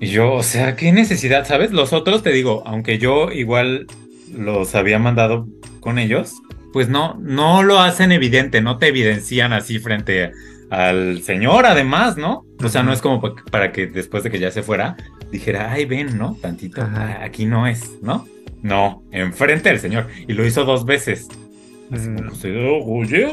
[0.00, 1.72] Y yo, o sea, qué necesidad, ¿sabes?
[1.72, 3.86] Los otros, te digo, aunque yo igual
[4.34, 5.46] los había mandado
[5.80, 6.34] con ellos,
[6.72, 10.32] pues no, no lo hacen evidente, no te evidencian así frente
[10.70, 12.46] al señor, además, ¿no?
[12.62, 14.96] O sea, no es como para que después de que ya se fuera,
[15.30, 16.36] dijera, ay, ven, ¿no?
[16.40, 16.82] Tantito,
[17.20, 18.26] aquí no es, ¿no?
[18.62, 20.06] No, enfrente del señor.
[20.28, 21.28] Y lo hizo dos veces.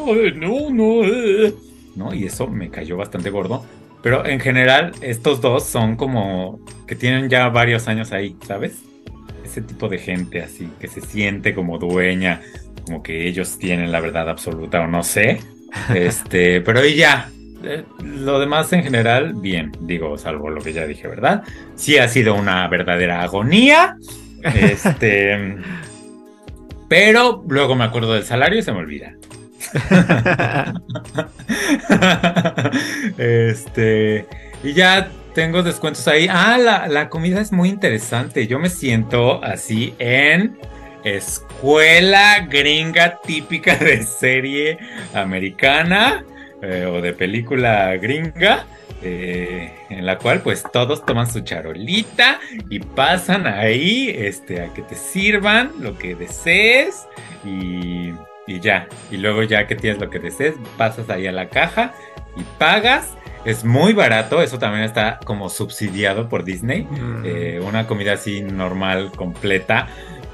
[0.06, 1.54] Oye, no, no, eh".
[1.96, 2.14] ¿no?
[2.14, 3.64] Y eso me cayó bastante gordo.
[4.02, 8.84] Pero en general, estos dos son como que tienen ya varios años ahí, ¿sabes?
[9.44, 12.42] Ese tipo de gente así, que se siente como dueña,
[12.86, 15.40] como que ellos tienen la verdad absoluta o no sé.
[15.94, 17.30] Este, pero y ya,
[17.64, 21.44] eh, lo demás en general, bien, digo, salvo lo que ya dije, ¿verdad?
[21.76, 23.98] Sí ha sido una verdadera agonía.
[24.44, 25.58] Este.
[26.88, 29.16] pero luego me acuerdo del salario y se me olvida.
[33.18, 34.26] este.
[34.64, 36.28] Y ya tengo descuentos ahí.
[36.30, 38.48] Ah, la, la comida es muy interesante.
[38.48, 40.58] Yo me siento así en
[41.04, 44.78] escuela gringa típica de serie
[45.14, 46.24] americana
[46.62, 48.66] eh, o de película gringa.
[49.04, 54.82] Eh, en la cual pues todos toman su charolita y pasan ahí este, a que
[54.82, 57.06] te sirvan lo que desees
[57.46, 58.14] y,
[58.48, 58.88] y ya.
[59.12, 61.94] Y luego ya que tienes lo que desees, pasas ahí a la caja
[62.36, 63.16] y pagas
[63.48, 66.84] es muy barato, eso también está como subsidiado por Disney.
[66.84, 67.24] Mm.
[67.24, 69.88] Eh, una comida así normal, completa,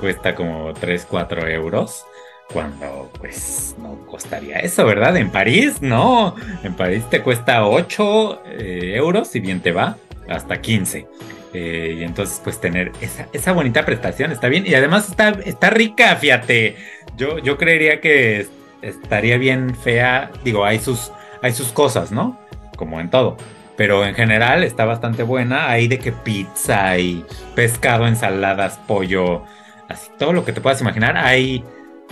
[0.04, 2.06] cuesta como 3, 4 euros.
[2.52, 5.16] Cuando pues no costaría eso, ¿verdad?
[5.16, 6.36] En París, no.
[6.62, 9.96] En París te cuesta 8 eh, euros, si bien te va,
[10.28, 11.08] hasta 15.
[11.54, 14.68] Eh, y entonces, pues tener esa, esa, bonita prestación está bien.
[14.68, 16.76] Y además está, está rica, fíjate.
[17.16, 18.46] Yo, yo creería que
[18.82, 20.32] estaría bien fea.
[20.44, 22.44] Digo, hay sus, hay sus cosas, ¿no?
[22.76, 23.38] como en todo.
[23.78, 25.70] Pero en general está bastante buena.
[25.70, 29.44] Hay de que pizza y pescado, ensaladas, pollo,
[29.89, 31.17] así todo lo que te puedas imaginar.
[31.17, 31.63] Hay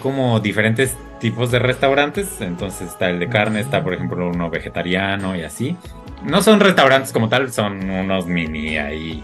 [0.01, 2.41] como diferentes tipos de restaurantes.
[2.41, 5.77] Entonces está el de carne, está por ejemplo uno vegetariano y así.
[6.23, 9.23] No son restaurantes como tal, son unos mini ahí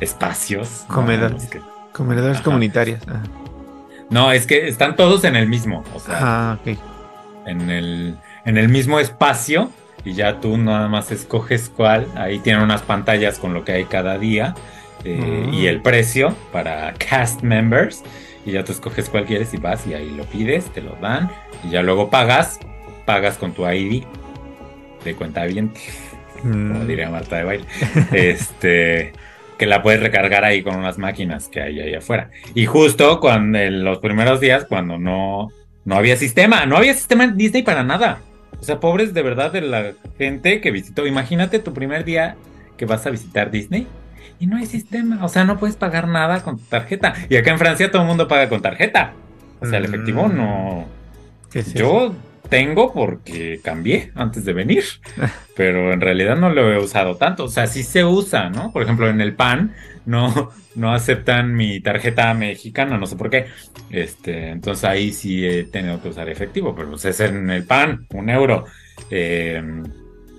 [0.00, 0.84] espacios.
[0.88, 1.48] Comedores.
[1.92, 3.00] Comedores comunitarios.
[4.10, 5.84] No, es que están todos en el mismo.
[5.94, 6.78] O sea, ah, ok.
[7.46, 9.70] En el, en el mismo espacio
[10.04, 12.06] y ya tú nada más escoges cuál.
[12.16, 14.54] Ahí tienen unas pantallas con lo que hay cada día
[15.04, 15.66] eh, y mm.
[15.66, 18.02] el precio para cast members.
[18.44, 21.30] Y ya tú escoges cuál quieres y vas y ahí lo pides, te lo dan
[21.64, 22.58] y ya luego pagas,
[23.04, 24.02] pagas con tu ID
[25.04, 25.72] de cuenta bien,
[26.42, 26.86] como mm.
[26.86, 27.66] diría Marta de baile.
[28.12, 29.12] este
[29.58, 32.30] que la puedes recargar ahí con unas máquinas que hay ahí afuera.
[32.52, 35.50] Y justo cuando en los primeros días, cuando no,
[35.84, 38.22] no había sistema, no había sistema en Disney para nada.
[38.58, 41.06] O sea, pobres de verdad de la gente que visitó.
[41.06, 42.34] Imagínate tu primer día
[42.76, 43.86] que vas a visitar Disney
[44.42, 45.24] y no hay sistema.
[45.24, 47.14] O sea, no puedes pagar nada con tu tarjeta.
[47.28, 49.12] Y acá en Francia todo el mundo paga con tarjeta.
[49.60, 50.36] O sea, el efectivo mm.
[50.36, 50.88] no.
[51.74, 52.12] Yo
[52.48, 54.82] tengo porque cambié antes de venir,
[55.56, 57.44] pero en realidad no lo he usado tanto.
[57.44, 58.72] O sea, sí se usa, ¿no?
[58.72, 59.74] Por ejemplo, en el pan
[60.06, 63.46] no, no aceptan mi tarjeta mexicana, no sé por qué.
[63.90, 68.08] Este, entonces ahí sí he tenido que usar efectivo, pero pues es en el pan,
[68.12, 68.64] un euro.
[69.08, 69.84] Em,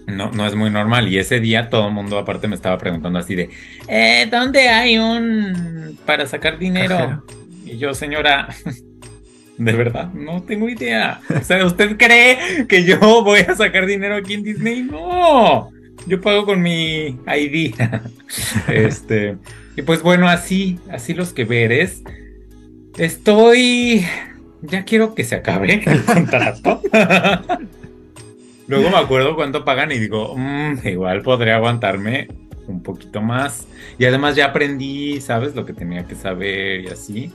[0.07, 1.07] no, no es muy normal.
[1.07, 3.49] Y ese día todo el mundo aparte me estaba preguntando así de,
[3.87, 7.23] eh, ¿dónde hay un para sacar dinero?
[7.65, 8.49] Y yo, señora,
[9.57, 11.21] de verdad, no tengo idea.
[11.29, 14.83] O sea, ¿usted cree que yo voy a sacar dinero aquí en Disney?
[14.83, 15.69] No.
[16.05, 17.75] Yo pago con mi ID.
[18.67, 19.37] este.
[19.75, 22.03] Y pues bueno, así, así los que veres.
[22.97, 24.05] Estoy.
[24.61, 26.81] Ya quiero que se acabe el contrato.
[28.67, 32.27] Luego me acuerdo cuánto pagan y digo, mm, igual podría aguantarme
[32.67, 33.67] un poquito más.
[33.97, 35.55] Y además ya aprendí, ¿sabes?
[35.55, 37.33] Lo que tenía que saber y así.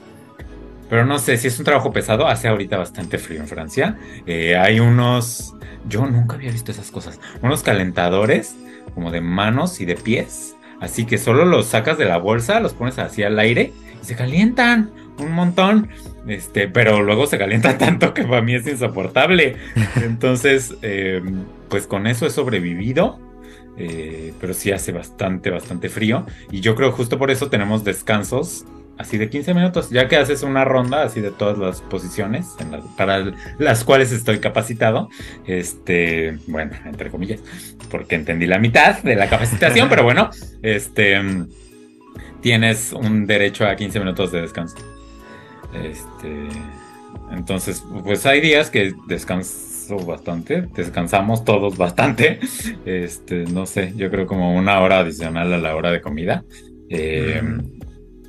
[0.89, 3.97] Pero no sé, si es un trabajo pesado, hace ahorita bastante frío en Francia.
[4.25, 5.53] Eh, hay unos,
[5.87, 8.55] yo nunca había visto esas cosas, unos calentadores
[8.95, 10.55] como de manos y de pies.
[10.79, 14.15] Así que solo los sacas de la bolsa, los pones así al aire y se
[14.15, 14.89] calientan
[15.19, 15.89] un montón.
[16.27, 19.57] Este, pero luego se calientan tanto que para mí es insoportable.
[20.03, 23.19] Entonces, em, pues con eso he sobrevivido.
[23.77, 26.25] Eh, pero sí hace bastante, bastante frío.
[26.51, 28.65] Y yo creo justo por eso tenemos descansos
[28.99, 32.57] así de 15 minutos, ya que haces una ronda así de todas las posiciones
[32.97, 35.09] para las cuales estoy capacitado.
[35.47, 37.39] Este, bueno, entre comillas,
[37.89, 40.29] porque entendí la mitad de la capacitación, pero bueno,
[40.61, 41.17] este,
[42.41, 44.75] tienes un derecho a 15 minutos de descanso.
[45.73, 46.47] Este,
[47.31, 52.39] entonces, pues hay días que descanso bastante, descansamos todos bastante.
[52.85, 56.43] Este, no sé, yo creo como una hora adicional a la hora de comida.
[56.89, 57.41] Eh,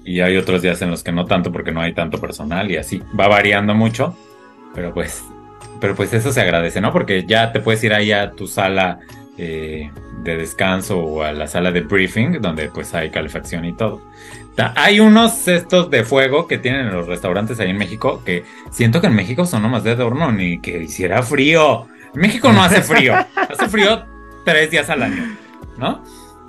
[0.04, 2.76] y hay otros días en los que no tanto porque no hay tanto personal y
[2.76, 3.02] así.
[3.18, 4.16] Va variando mucho,
[4.74, 5.22] pero pues,
[5.80, 6.92] pero pues eso se agradece, ¿no?
[6.92, 9.00] Porque ya te puedes ir ahí a tu sala
[9.38, 9.90] eh,
[10.22, 14.02] de descanso o a la sala de briefing donde pues hay calefacción y todo.
[14.76, 19.00] Hay unos cestos de fuego que tienen en los restaurantes ahí en México que siento
[19.00, 21.86] que en México son nomás de adorno ni que hiciera frío.
[22.14, 24.04] En México no hace frío, hace frío
[24.44, 25.36] tres días al año,
[25.78, 26.02] ¿no?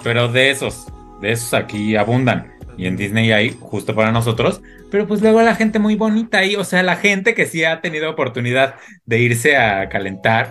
[0.04, 0.88] Pero de esos,
[1.22, 5.56] de esos aquí abundan y en Disney hay justo para nosotros, pero pues luego la
[5.56, 9.56] gente muy bonita ahí, o sea, la gente que sí ha tenido oportunidad de irse
[9.56, 10.50] a calentar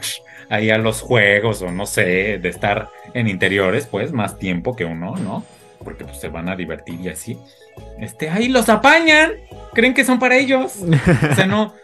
[0.49, 4.85] ahí a los juegos o no sé, de estar en interiores, pues, más tiempo que
[4.85, 5.45] uno, ¿no?
[5.83, 7.39] Porque pues se van a divertir y así.
[7.99, 9.33] Este, ahí los apañan,
[9.73, 10.77] creen que son para ellos.
[11.31, 11.75] O sea, no.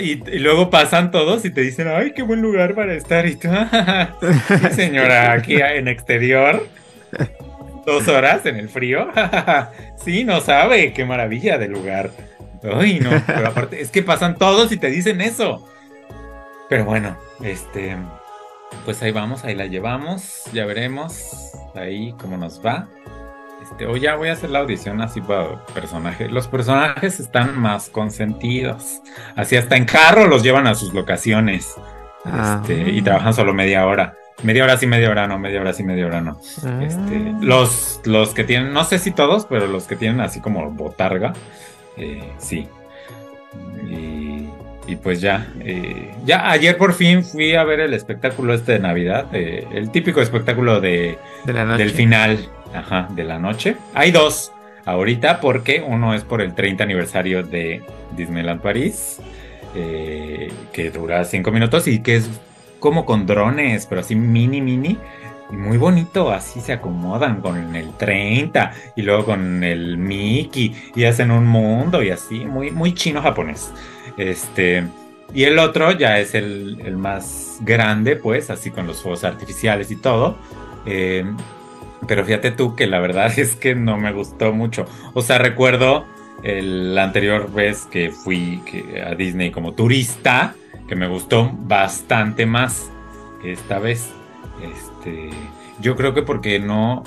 [0.00, 3.26] Y, luego pasan todos y te dicen, ay, qué buen lugar para estar.
[3.26, 3.48] Y tú,
[4.48, 6.66] sí, señora, aquí en exterior,
[7.84, 9.08] dos horas en el frío.
[10.04, 12.10] sí, no sabe, qué maravilla de lugar.
[12.62, 15.68] Ay, no, pero aparte, es que pasan todos y te dicen eso.
[16.70, 17.96] Pero bueno, este,
[18.86, 22.88] pues ahí vamos, ahí la llevamos, ya veremos ahí cómo nos va.
[23.64, 26.30] Este, o ya voy a hacer la audición así para personajes.
[26.30, 29.00] Los personajes están más consentidos.
[29.36, 31.74] Así hasta en carro los llevan a sus locaciones.
[32.26, 32.60] Ah.
[32.60, 34.16] Este, y trabajan solo media hora.
[34.42, 36.38] Media hora sí, media hora no, media hora sí, media hora no.
[36.82, 37.38] Este, ah.
[37.40, 41.32] los, los que tienen, no sé si todos, pero los que tienen así como botarga,
[41.96, 42.68] eh, sí.
[43.88, 44.33] Y,
[44.86, 48.78] y, pues ya, eh, ya ayer por fin fui a ver el espectáculo este de
[48.80, 52.38] Navidad, eh, el típico espectáculo de, del final
[52.74, 53.76] Ajá, de la noche.
[53.94, 54.52] Hay dos
[54.84, 57.82] ahorita porque uno es por el 30 aniversario de
[58.16, 59.20] Disneyland París,
[59.74, 62.28] eh, que dura cinco minutos y que es
[62.80, 64.98] como con drones, pero así mini, mini.
[65.50, 71.04] Y muy bonito, así se acomodan con el 30 y luego con el Mickey y
[71.04, 73.70] hacen un mundo y así, muy, muy chino japonés.
[74.16, 74.84] Este,
[75.32, 79.90] y el otro ya es el, el más grande, pues, así con los fuegos artificiales
[79.90, 80.36] y todo.
[80.86, 81.24] Eh,
[82.06, 84.86] pero fíjate tú que la verdad es que no me gustó mucho.
[85.14, 86.06] O sea, recuerdo
[86.42, 88.60] la anterior vez que fui
[89.02, 90.54] a Disney como turista,
[90.86, 92.90] que me gustó bastante más
[93.40, 94.10] que esta vez.
[94.62, 95.30] Este,
[95.80, 97.02] yo creo que porque no.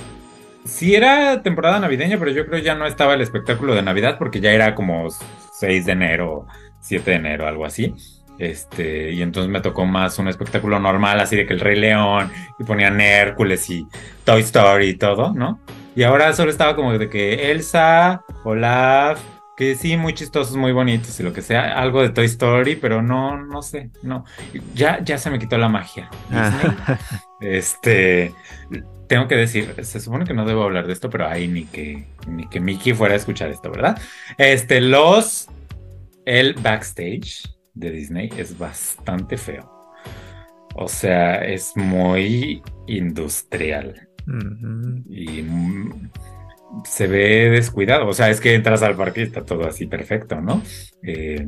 [0.66, 4.42] Sí era temporada navideña, pero yo creo ya no estaba el espectáculo de Navidad porque
[4.42, 5.08] ya era como
[5.54, 6.46] 6 de enero,
[6.88, 7.94] 7 de enero, algo así.
[8.40, 12.32] Este, y entonces me tocó más un espectáculo normal, así de que el Rey León,
[12.60, 13.88] y ponían Hércules y
[14.24, 15.60] Toy Story y todo, ¿no?
[15.96, 19.20] Y ahora solo estaba como de que Elsa, Olaf,
[19.58, 23.02] que sí, muy chistosos, muy bonitos y lo que sea, algo de Toy Story, pero
[23.02, 24.24] no, no sé, no.
[24.76, 26.12] Ya, ya se me quitó la magia.
[26.32, 27.00] Ah.
[27.42, 28.36] este,
[29.08, 32.06] tengo que decir, se supone que no debo hablar de esto, pero ahí ni que,
[32.28, 34.00] ni que Mickey fuera a escuchar esto, ¿verdad?
[34.38, 35.50] Este, los,
[36.28, 37.42] el backstage
[37.74, 39.72] de Disney es bastante feo.
[40.76, 44.10] O sea, es muy industrial.
[45.10, 45.46] Y
[46.84, 48.08] se ve descuidado.
[48.08, 50.62] O sea, es que entras al parque y está todo así perfecto, ¿no?
[51.02, 51.48] Eh,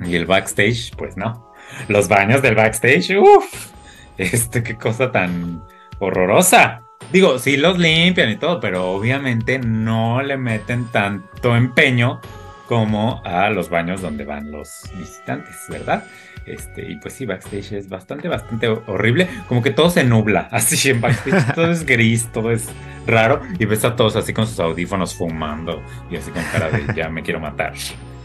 [0.00, 1.52] y el backstage, pues no.
[1.88, 3.72] Los baños del backstage, uff,
[4.16, 5.62] este, qué cosa tan
[5.98, 6.82] horrorosa.
[7.12, 12.22] Digo, sí los limpian y todo, pero obviamente no le meten tanto empeño
[12.68, 16.04] como a los baños donde van los visitantes, ¿verdad?
[16.44, 19.26] Este, y pues sí, backstage es bastante, bastante horrible.
[19.48, 22.68] Como que todo se nubla, así en backstage, todo es gris, todo es
[23.06, 23.40] raro.
[23.58, 27.08] Y ves a todos así con sus audífonos fumando y así con cara de ya
[27.08, 27.72] me quiero matar,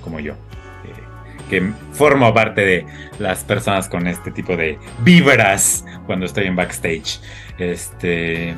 [0.01, 0.33] como yo.
[0.33, 2.85] Eh, que formo parte de
[3.19, 7.21] las personas con este tipo de vibras cuando estoy en backstage.
[7.57, 8.55] Este.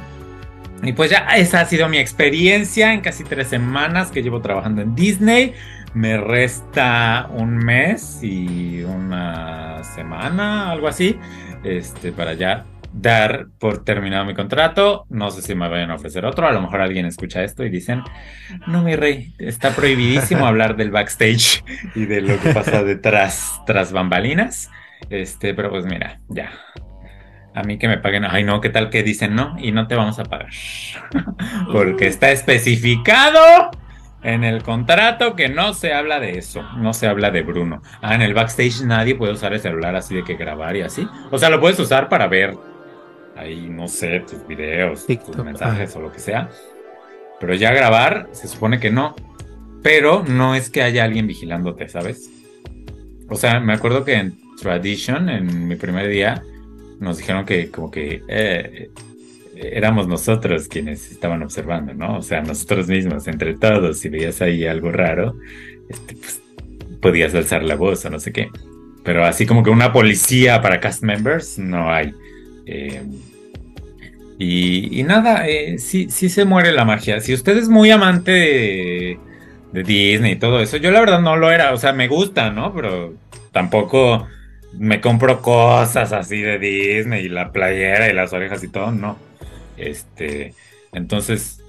[0.83, 4.81] Y pues ya esa ha sido mi experiencia en casi tres semanas que llevo trabajando
[4.81, 5.53] en Disney.
[5.93, 11.17] Me resta un mes y una semana, algo así,
[11.63, 15.05] este, para ya dar por terminado mi contrato.
[15.09, 16.47] No sé si me vayan a ofrecer otro.
[16.47, 18.03] A lo mejor alguien escucha esto y dicen,
[18.67, 21.63] no, mi rey, está prohibidísimo hablar del backstage
[21.95, 24.69] y de lo que pasa detrás, tras bambalinas.
[25.09, 26.51] Este, pero pues mira, ya.
[27.55, 29.55] A mí que me paguen, ay no, ¿qué tal que dicen no?
[29.57, 30.49] Y no te vamos a pagar.
[31.71, 33.39] Porque está especificado
[34.23, 37.81] en el contrato que no se habla de eso, no se habla de Bruno.
[38.01, 41.07] Ah, en el backstage nadie puede usar el celular así de que grabar y así.
[41.31, 42.57] O sea, lo puedes usar para ver
[43.37, 46.49] ahí, no sé, tus videos, tus mensajes o lo que sea.
[47.39, 49.15] Pero ya grabar, se supone que no.
[49.81, 52.29] Pero no es que haya alguien vigilándote, ¿sabes?
[53.29, 56.41] O sea, me acuerdo que en Tradition, en mi primer día,
[56.99, 58.89] nos dijeron que como que eh,
[59.55, 62.17] éramos nosotros quienes estaban observando, ¿no?
[62.17, 65.35] O sea, nosotros mismos, entre todos, si veías ahí algo raro,
[65.89, 66.41] este, pues,
[67.01, 68.49] podías alzar la voz o no sé qué.
[69.03, 72.13] Pero así como que una policía para cast members, no hay.
[72.65, 73.03] Eh,
[74.37, 77.21] y, nada, eh, sí, sí se muere la magia.
[77.21, 79.19] Si usted es muy amante de,
[79.71, 81.73] de Disney y todo eso, yo la verdad no lo era.
[81.73, 82.73] O sea, me gusta, ¿no?
[82.73, 83.13] Pero
[83.51, 84.27] tampoco
[84.77, 89.17] me compro cosas así de Disney y la playera y las orejas y todo, no.
[89.77, 90.53] Este,
[90.93, 91.61] entonces,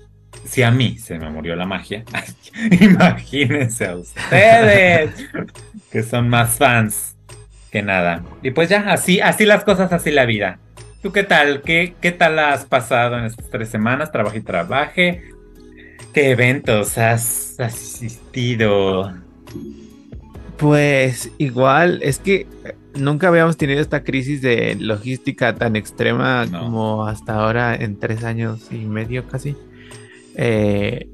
[0.45, 2.05] si a mí se me murió la magia,
[2.81, 5.11] imagínense a ustedes
[5.91, 7.17] que son más fans
[7.71, 8.23] que nada.
[8.43, 10.59] Y pues ya, así, así las cosas, así la vida.
[11.03, 11.63] ¿Tú qué tal?
[11.63, 14.11] ¿Qué, qué tal has pasado en estas tres semanas?
[14.11, 15.31] Trabajo y trabaje.
[16.13, 19.13] ¿Qué eventos has asistido?
[20.57, 22.47] Pues igual, es que
[22.99, 28.69] nunca habíamos tenido esta crisis de logística tan extrema como hasta ahora en tres años
[28.71, 29.57] y medio casi.
[30.35, 31.09] Eh,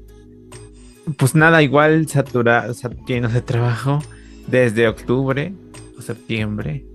[1.17, 2.73] pues nada, igual saturado,
[3.07, 3.99] lleno de trabajo
[4.47, 5.53] desde octubre
[5.97, 6.85] o septiembre.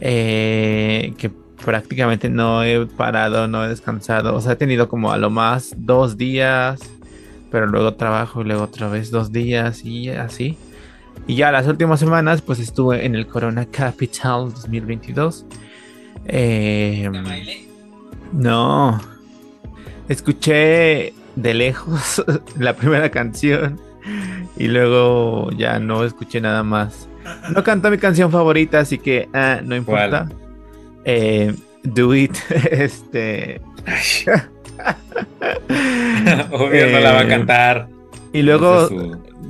[0.00, 1.30] Eh, que
[1.64, 4.34] prácticamente no he parado, no he descansado.
[4.34, 6.80] O sea, he tenido como a lo más dos días,
[7.50, 10.56] pero luego trabajo y luego otra vez dos días y así.
[11.30, 15.46] Y ya las últimas semanas, pues estuve en el Corona Capital 2022.
[16.26, 17.08] Eh,
[18.32, 19.00] no,
[20.08, 22.24] escuché de lejos
[22.58, 23.80] la primera canción
[24.56, 27.08] y luego ya no escuché nada más.
[27.54, 30.28] No canta mi canción favorita, así que ah, no importa.
[31.04, 31.54] Eh,
[31.84, 32.34] do It,
[32.72, 33.60] este.
[36.50, 37.88] Obvio, no la va a eh, cantar.
[38.32, 38.88] Y luego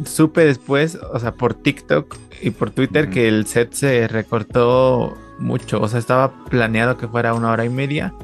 [0.05, 5.81] supe después, o sea, por TikTok y por Twitter, que el set se recortó mucho.
[5.81, 8.15] O sea, estaba planeado que fuera una hora y media.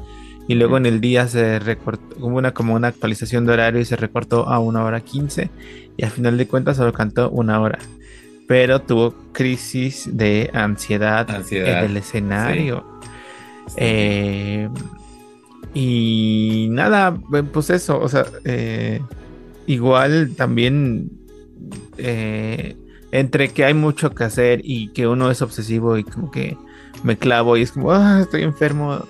[0.47, 3.85] Y luego en el día se recortó, hubo una, como una actualización de horario y
[3.85, 5.49] se recortó a una hora quince.
[5.97, 7.79] Y al final de cuentas solo cantó una hora.
[8.47, 12.85] Pero tuvo crisis de ansiedad, en el escenario.
[13.75, 14.69] Eh,
[15.73, 17.17] y nada,
[17.51, 19.01] pues eso, o sea, eh,
[19.65, 21.11] igual también
[21.97, 22.75] eh,
[23.11, 26.57] entre que hay mucho que hacer y que uno es obsesivo y como que
[27.03, 29.03] me clavo y es como, ah, estoy enfermo,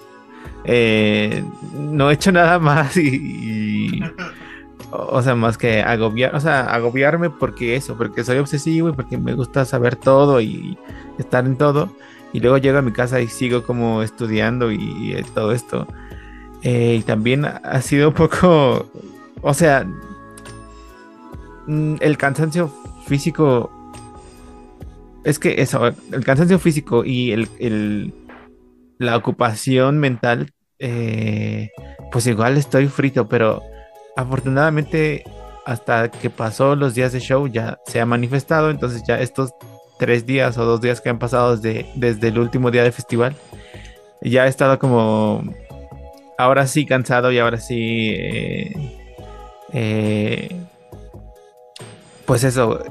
[0.65, 4.01] eh, no he hecho nada más y,
[4.91, 9.17] o sea, más que agobiar, o sea, agobiarme porque eso, porque soy obsesivo y porque
[9.17, 10.77] me gusta saber todo y
[11.17, 11.89] estar en todo.
[12.33, 15.87] Y luego llego a mi casa y sigo como estudiando y, todo esto.
[16.61, 18.85] y también ha sido un poco,
[19.41, 19.87] o sea,
[21.67, 22.71] el cansancio
[23.05, 23.71] físico.
[25.23, 28.13] Es que eso, el cansancio físico y el,
[28.97, 31.69] la ocupación mental, eh,
[32.11, 33.61] pues igual estoy frito, pero
[34.15, 35.23] afortunadamente
[35.65, 39.51] hasta que pasó los días de show ya se ha manifestado, entonces ya estos
[39.99, 43.35] tres días o dos días que han pasado desde, desde el último día de festival,
[44.21, 45.43] ya he estado como,
[46.37, 48.73] ahora sí cansado y ahora sí eh,
[49.73, 50.49] eh,
[52.27, 52.83] pues eso,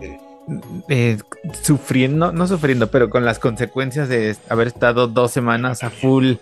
[0.88, 1.18] eh,
[1.62, 6.34] sufriendo, no sufriendo, pero con las consecuencias de haber estado dos semanas a full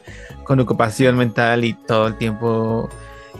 [0.44, 2.88] con ocupación mental y todo el tiempo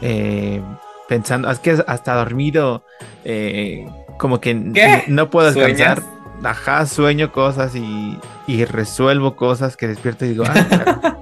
[0.01, 0.61] eh,
[1.07, 2.83] pensando, es que hasta dormido,
[3.23, 3.87] eh,
[4.17, 6.03] como que no puedo descansar.
[6.43, 8.19] Ajá, sueño cosas y,
[8.65, 11.17] resuelvo cosas que despierto y digo, ah,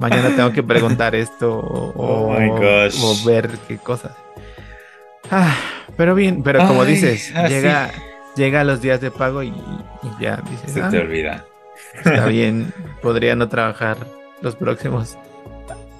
[0.00, 4.12] mañana tengo que preguntar esto o, oh o ver qué cosas.
[5.30, 5.56] Ah,
[5.96, 7.90] pero bien, pero como dices, ah, llega,
[8.36, 9.54] llega a los días de pago y,
[10.20, 10.72] ya dices.
[10.72, 11.46] Se te ah, olvida.
[11.94, 12.72] Está bien,
[13.02, 13.96] podría no trabajar
[14.40, 15.18] los próximos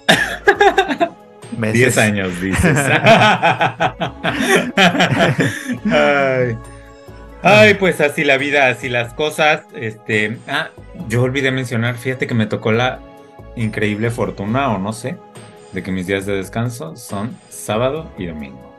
[1.59, 1.75] meses.
[1.75, 2.65] Diez años, dices.
[7.43, 7.75] Ay.
[7.75, 9.63] pues así la vida, así las cosas.
[9.75, 10.71] Este, ah,
[11.09, 13.01] yo olvidé mencionar, fíjate que me tocó la
[13.57, 15.17] increíble fortuna, o no sé,
[15.73, 18.76] de que mis días de descanso son sábado y domingo.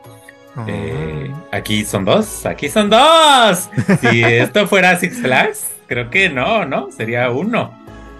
[0.65, 3.69] Eh, aquí son dos, aquí son dos.
[4.01, 6.91] Si esto fuera Six Flags, creo que no, ¿no?
[6.91, 7.73] Sería uno.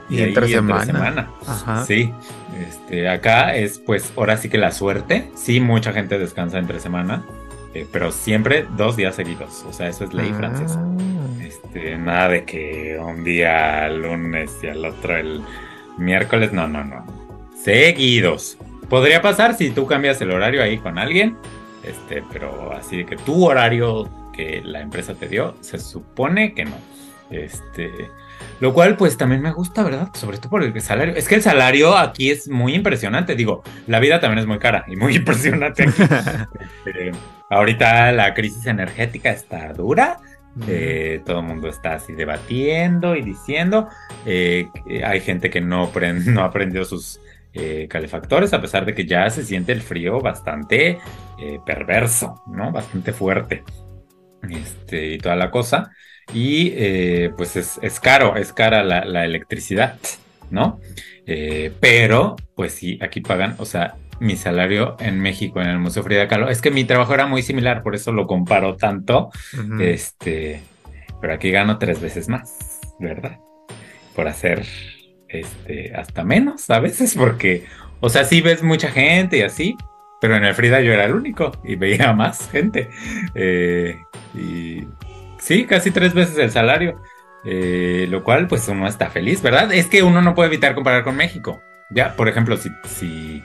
[0.10, 1.30] Y, entre, semana.
[1.86, 2.14] Sí.
[2.58, 5.30] Este, acá es pues ahora sí que la suerte.
[5.36, 7.26] Sí, mucha gente descansa entre semana.
[7.74, 9.66] Eh, pero siempre dos días seguidos.
[9.68, 10.80] O sea, eso es ley francesa.
[10.80, 11.44] Ah.
[11.44, 15.42] Este, nada de que un día lunes y al otro el
[15.98, 16.54] miércoles.
[16.54, 17.06] No, no, no.
[17.62, 18.58] Seguidos.
[18.90, 21.36] Podría pasar si tú cambias el horario ahí con alguien
[21.88, 26.66] este, pero así de que tu horario que la empresa te dio, se supone que
[26.66, 26.78] no.
[27.30, 27.92] Este,
[28.60, 30.10] lo cual pues también me gusta, ¿verdad?
[30.14, 31.16] Sobre todo por el salario.
[31.16, 33.36] Es que el salario aquí es muy impresionante.
[33.36, 35.86] Digo, la vida también es muy cara y muy impresionante.
[36.86, 37.12] Este,
[37.50, 40.20] ahorita la crisis energética está dura.
[40.68, 43.90] Eh, todo el mundo está así debatiendo y diciendo.
[44.26, 44.68] Eh,
[45.04, 45.92] hay gente que no,
[46.26, 47.20] no aprendió sus
[47.58, 51.00] eh, calefactores, a pesar de que ya se siente el frío bastante
[51.40, 52.72] eh, perverso, ¿no?
[52.72, 53.64] Bastante fuerte.
[54.50, 55.92] Este, y toda la cosa.
[56.34, 59.98] Y eh, pues es, caro, es cara la, electricidad,
[60.50, 60.80] ¿no?
[61.82, 66.30] pero, pues sí, aquí pagan, o sea, mi salario en México, en el Museo Frida
[66.30, 69.30] Kahlo, es que mi trabajo era muy similar, por eso lo comparo tanto.
[69.82, 70.62] Este,
[71.20, 73.40] pero aquí gano tres veces más, ¿verdad?
[74.18, 74.66] por hacer
[75.30, 77.66] este, hasta menos a veces, porque,
[78.00, 79.78] o sea, sí ves mucha gente y así,
[80.20, 82.90] pero en el Frida yo era el único y veía más gente.
[83.36, 84.02] Eh,
[84.36, 84.88] y
[85.40, 87.02] sí, casi tres veces el salario.
[87.46, 89.72] Eh, lo cual, pues uno está feliz, ¿verdad?
[89.72, 91.62] Es que uno no puede evitar comparar con México.
[91.92, 93.42] Ya, por ejemplo, si, si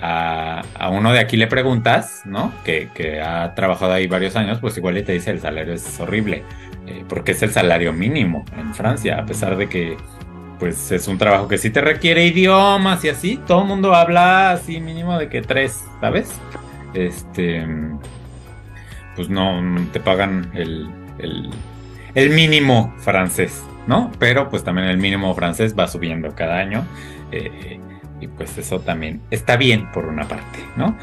[0.00, 2.52] a, uno de aquí le preguntas, ¿no?
[2.64, 6.44] Que, que, ha trabajado ahí varios años, pues igual te dice el salario es horrible,
[6.86, 9.96] eh, porque es el salario mínimo en Francia, a pesar de que
[10.62, 14.52] pues es un trabajo que sí te requiere idiomas y así, todo el mundo habla
[14.52, 16.30] así mínimo de que tres, ¿sabes?
[16.94, 17.66] Este,
[19.16, 19.60] pues no,
[19.92, 20.88] te pagan el,
[22.14, 24.12] el, mínimo francés, ¿no?
[24.20, 26.86] Pero pues también el mínimo francés va subiendo cada año.
[27.32, 27.80] Eh,
[28.20, 30.96] y pues eso también está bien por una parte, ¿no?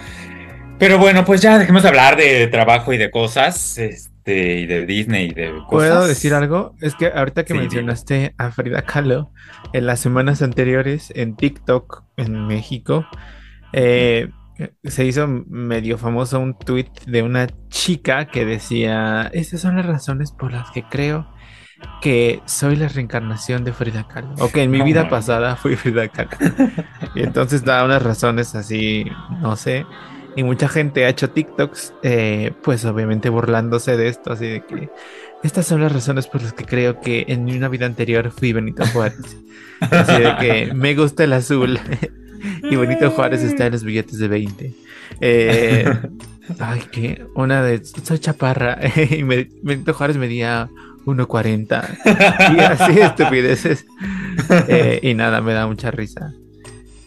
[0.78, 3.78] Pero bueno, pues ya dejemos de hablar de trabajo y de cosas.
[3.78, 5.67] Este, y de Disney y de cosas.
[5.69, 6.75] ¿Puedo decir algo?
[6.82, 9.32] Es que ahorita que mencionaste a Frida Kahlo,
[9.73, 13.05] en las semanas anteriores en TikTok en México,
[13.73, 14.30] eh,
[14.84, 20.32] se hizo medio famoso un tweet de una chica que decía, esas son las razones
[20.32, 21.27] por las que creo
[22.01, 24.36] que soy la reencarnación de Frida Kahlo.
[24.39, 26.30] O que en mi vida pasada fui Frida Kahlo.
[27.15, 29.05] y entonces da unas razones así,
[29.41, 29.86] no sé.
[30.36, 34.89] Y mucha gente ha hecho TikToks, eh, pues obviamente burlándose de esto, así de que
[35.43, 38.86] estas son las razones por las que creo que en una vida anterior fui Benito
[38.88, 39.38] Juárez.
[39.80, 41.80] Así de que me gusta el azul.
[42.63, 44.73] y Benito Juárez está en los billetes de 20.
[45.21, 45.86] Eh,
[46.59, 47.84] ay, que una de.
[47.84, 48.80] Soy chaparra.
[48.95, 50.69] y Benito Juárez medía
[51.05, 52.55] 1.40.
[52.55, 53.86] y así estupideces.
[54.67, 56.34] Eh, y nada, me da mucha risa.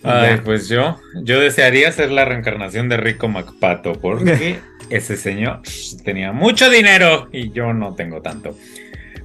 [0.05, 4.59] Ay, pues yo, yo desearía ser la reencarnación de Rico MacPato, porque
[4.90, 5.61] ese señor
[6.05, 8.57] tenía mucho dinero y yo no tengo tanto.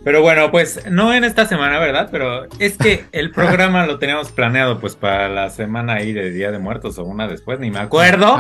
[0.03, 2.07] Pero bueno, pues no en esta semana, ¿verdad?
[2.11, 6.51] Pero es que el programa lo teníamos planeado pues para la semana ahí de Día
[6.51, 8.37] de Muertos o una después, ni me acuerdo.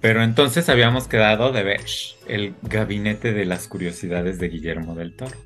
[0.00, 1.80] Pero entonces habíamos quedado de ver
[2.28, 5.36] el gabinete de las curiosidades de Guillermo del Toro.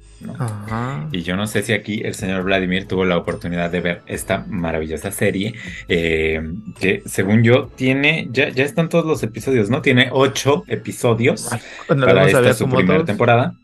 [1.13, 4.45] Y yo no sé si aquí el señor Vladimir tuvo la oportunidad de ver esta
[4.49, 5.55] maravillosa serie,
[5.89, 6.43] eh,
[6.81, 9.81] que según yo tiene, ya, ya están todos los episodios, ¿no?
[9.83, 11.49] Tiene ocho episodios
[11.87, 13.55] para esta su primera temporada.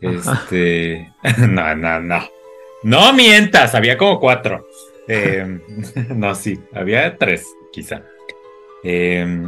[0.00, 1.12] Este,
[1.48, 2.28] no, no, no.
[2.82, 4.66] No mientas, había como cuatro.
[5.08, 5.60] Eh,
[6.14, 8.02] no, sí, había tres, quizá.
[8.84, 9.46] Eh,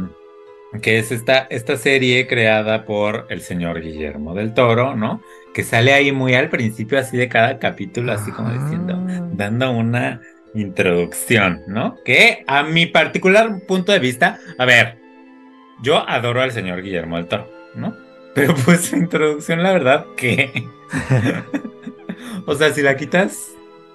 [0.81, 5.21] que es esta, esta serie creada por el señor Guillermo del Toro, ¿no?
[5.53, 9.27] Que sale ahí muy al principio, así de cada capítulo, así como diciendo, ah.
[9.33, 10.21] dando una
[10.53, 11.95] introducción, ¿no?
[12.05, 14.97] Que a mi particular punto de vista, a ver,
[15.81, 17.95] yo adoro al señor Guillermo del Toro, ¿no?
[18.35, 20.65] Pero pues su introducción, la verdad, que...
[22.45, 23.51] o sea, si la quitas,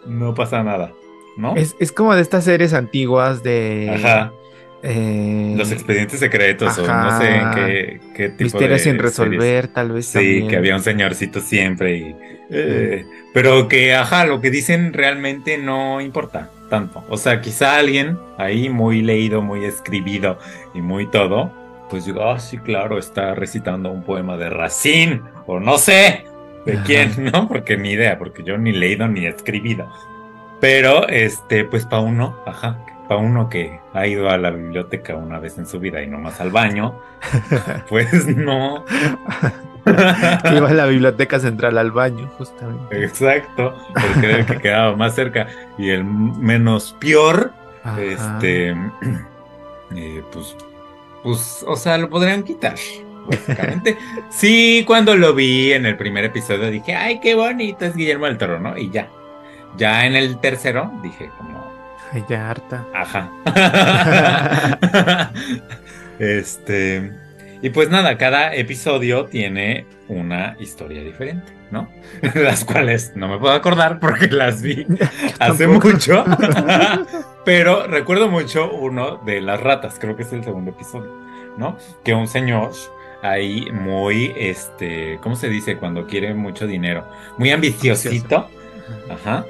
[0.06, 0.92] no pasa nada,
[1.36, 1.56] ¿no?
[1.56, 3.92] Es, es como de estas series antiguas de...
[3.94, 4.32] Ajá
[4.86, 9.92] eh, los expedientes secretos, o no sé en qué, qué tipo Misterios sin resolver, tal
[9.92, 10.04] vez.
[10.04, 11.96] Sí, que había un señorcito siempre.
[11.96, 12.16] Y,
[12.50, 17.02] eh, pero que, ajá, lo que dicen realmente no importa tanto.
[17.08, 20.38] O sea, quizá alguien ahí muy leído, muy escribido
[20.74, 21.50] y muy todo,
[21.88, 26.26] pues digo, ah, sí, claro, está recitando un poema de Racine, o no sé
[26.66, 27.48] de quién, ¿no?
[27.48, 29.90] Porque ni idea, porque yo ni leído ni escribido.
[30.60, 35.38] Pero, este, pues para uno, ajá, para uno que ha ido a la biblioteca una
[35.38, 36.98] vez en su vida y no más al baño,
[37.88, 38.84] pues no.
[39.84, 43.04] que iba a la biblioteca central al baño, justamente.
[43.04, 45.48] Exacto, porque era el que quedaba más cerca
[45.78, 47.52] y el menos peor,
[47.98, 48.70] este,
[49.94, 50.56] eh, pues,
[51.22, 52.76] pues, o sea, lo podrían quitar.
[53.26, 53.96] Básicamente.
[54.30, 58.38] sí, cuando lo vi en el primer episodio dije, ay, qué bonito es Guillermo del
[58.38, 58.76] Toro, ¿no?
[58.76, 59.08] Y ya.
[59.76, 61.63] Ya en el tercero dije, como,
[62.28, 62.86] ya harta.
[62.94, 63.30] Ajá.
[66.18, 67.12] este.
[67.62, 71.88] Y pues nada, cada episodio tiene una historia diferente, ¿no?
[72.34, 74.86] las cuales no me puedo acordar porque las vi
[75.38, 76.24] hace mucho.
[77.44, 81.10] Pero recuerdo mucho uno de las ratas, creo que es el segundo episodio,
[81.56, 81.78] ¿no?
[82.04, 82.72] Que un señor
[83.22, 85.78] ahí muy, este, ¿cómo se dice?
[85.78, 87.08] Cuando quiere mucho dinero,
[87.38, 88.46] muy ambiciosito.
[89.10, 89.46] Ajá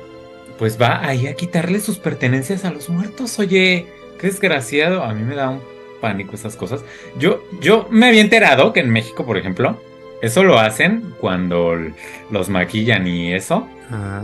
[0.58, 3.38] pues va ahí a quitarle sus pertenencias a los muertos.
[3.38, 3.86] Oye,
[4.20, 5.02] qué desgraciado.
[5.02, 5.60] A mí me da un
[6.00, 6.84] pánico esas cosas.
[7.18, 9.80] Yo, yo me había enterado que en México, por ejemplo,
[10.22, 11.76] eso lo hacen cuando
[12.30, 13.68] los maquillan y eso.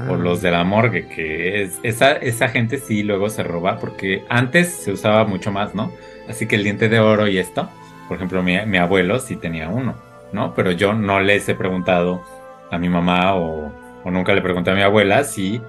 [0.08, 0.42] O los ah.
[0.42, 4.90] de la morgue, que es, esa, esa gente sí luego se roba, porque antes se
[4.90, 5.92] usaba mucho más, ¿no?
[6.28, 7.68] Así que el diente de oro y esto,
[8.08, 9.94] por ejemplo, mi, mi abuelo sí tenía uno,
[10.32, 10.54] ¿no?
[10.54, 12.24] Pero yo no les he preguntado
[12.70, 13.70] a mi mamá o,
[14.02, 15.60] o nunca le pregunté a mi abuela si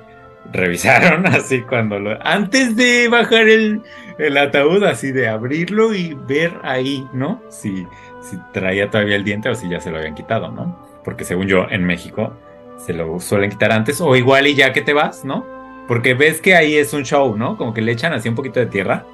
[0.52, 2.18] revisaron así cuando lo...
[2.26, 3.82] Antes de bajar el,
[4.18, 7.42] el ataúd, así de abrirlo y ver ahí, ¿no?
[7.50, 7.88] Si,
[8.22, 10.78] si traía todavía el diente o si ya se lo habían quitado, ¿no?
[11.04, 12.34] Porque según yo, en México
[12.78, 15.46] se lo suelen quitar antes o igual y ya que te vas, ¿no?
[15.88, 17.58] Porque ves que ahí es un show, ¿no?
[17.58, 19.06] Como que le echan así un poquito de tierra,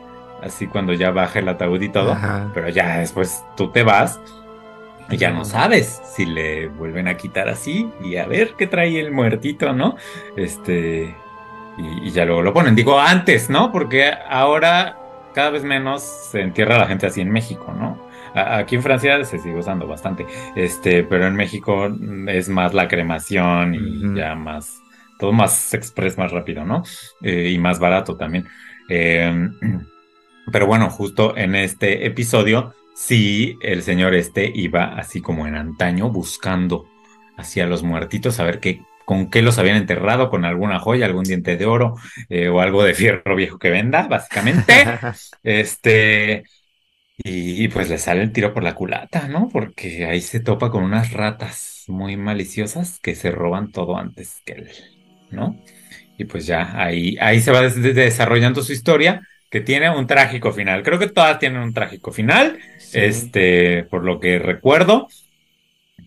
[0.41, 2.15] así cuando ya baja el ataúd y todo,
[2.53, 4.19] pero ya después tú te vas
[5.09, 9.11] ya no sabes si le vuelven a quitar así y a ver qué trae el
[9.11, 9.95] muertito, ¿no?
[10.35, 11.15] Este,
[11.77, 12.75] y, ya luego lo ponen.
[12.75, 13.71] Digo antes, ¿no?
[13.71, 14.97] Porque ahora
[15.33, 18.07] cada vez menos se entierra la gente así en México, ¿no?
[18.33, 21.89] Aquí en Francia se sigue usando bastante, este, pero en México
[22.27, 24.79] es más la cremación y ya más,
[25.17, 26.83] todo más express, más rápido, ¿no?
[27.21, 28.47] Eh, y más barato también.
[28.89, 29.55] Em,
[30.51, 36.09] pero bueno, justo en este episodio, sí, el señor este iba así como en antaño
[36.09, 36.87] buscando
[37.37, 41.23] hacia los muertitos a ver qué, con qué los habían enterrado, con alguna joya, algún
[41.23, 41.95] diente de oro
[42.27, 44.73] eh, o algo de fierro viejo que venda, básicamente.
[45.43, 46.43] este,
[47.17, 49.49] y, pues le sale el tiro por la culata, ¿no?
[49.49, 54.53] Porque ahí se topa con unas ratas muy maliciosas que se roban todo antes que
[54.53, 54.69] él,
[55.31, 55.55] ¿no?
[56.17, 60.83] Y pues ya ahí, ahí se va desarrollando su historia, que tiene un trágico final.
[60.83, 62.59] Creo que todas tienen un trágico final,
[62.93, 65.07] este, por lo que recuerdo.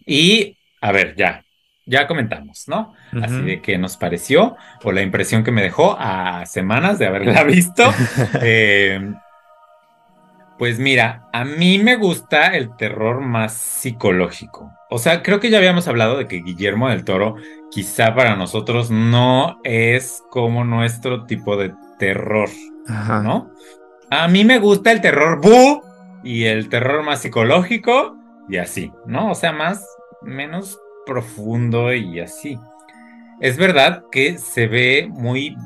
[0.07, 1.45] Y, a ver, ya,
[1.87, 2.95] ya comentamos, ¿no?
[3.23, 7.43] Así de qué nos pareció o la impresión que me dejó a semanas de haberla
[7.45, 7.93] visto.
[8.43, 9.13] Eh,
[10.61, 14.71] pues mira, a mí me gusta el terror más psicológico.
[14.91, 17.37] O sea, creo que ya habíamos hablado de que Guillermo del Toro
[17.71, 22.51] quizá para nosotros no es como nuestro tipo de terror,
[23.23, 23.51] ¿no?
[24.11, 25.83] A mí me gusta el terror bu
[26.23, 28.17] y el terror más psicológico
[28.49, 29.31] y así, ¿no?
[29.31, 29.87] O sea, más,
[30.23, 32.59] menos profundo y así.
[33.41, 35.57] Es verdad que se ve muy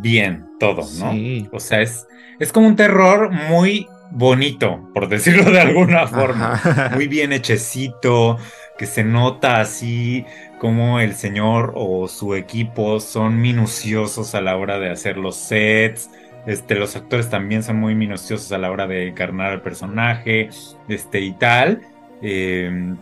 [0.00, 1.12] bien todo, ¿no?
[1.52, 2.06] O sea, es,
[2.38, 6.60] es como un terror muy bonito, por decirlo de alguna forma.
[6.94, 8.38] Muy bien hechecito,
[8.78, 10.24] que se nota así
[10.58, 16.10] como el señor o su equipo son minuciosos a la hora de hacer los sets.
[16.46, 20.50] Este, los actores también son muy minuciosos a la hora de encarnar al personaje,
[20.88, 21.82] este y tal.
[22.20, 22.94] Eh,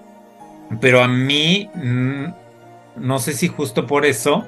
[0.81, 2.25] pero a mí, mm,
[2.97, 4.47] no sé si justo por eso,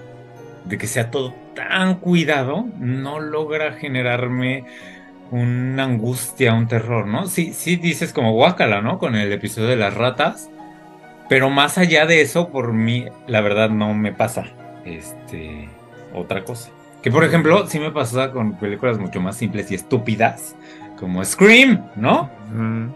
[0.65, 4.65] de que sea todo tan cuidado, no logra generarme
[5.31, 7.27] una angustia, un terror, ¿no?
[7.27, 8.99] Sí, sí dices como guácala, ¿no?
[8.99, 10.51] Con el episodio de las ratas.
[11.29, 14.45] Pero más allá de eso, por mí, la verdad no me pasa.
[14.85, 15.69] Este.
[16.15, 16.71] Otra cosa.
[17.03, 20.55] Que por ejemplo, sí me pasa con películas mucho más simples y estúpidas
[20.99, 22.31] como Scream, ¿no?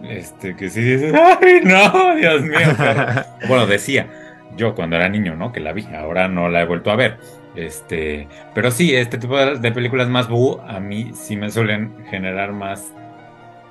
[0.09, 2.15] Este, que sí dices, ¡ay, no!
[2.15, 2.77] Dios mío.
[3.49, 4.09] bueno, decía
[4.57, 5.53] yo cuando era niño, ¿no?
[5.53, 7.19] Que la vi, ahora no la he vuelto a ver.
[7.55, 12.53] Este, pero sí, este tipo de, películas más bu, a mí sí me suelen generar
[12.53, 12.93] más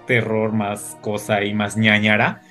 [0.07, 2.41] terror, más cosa y más ñañara.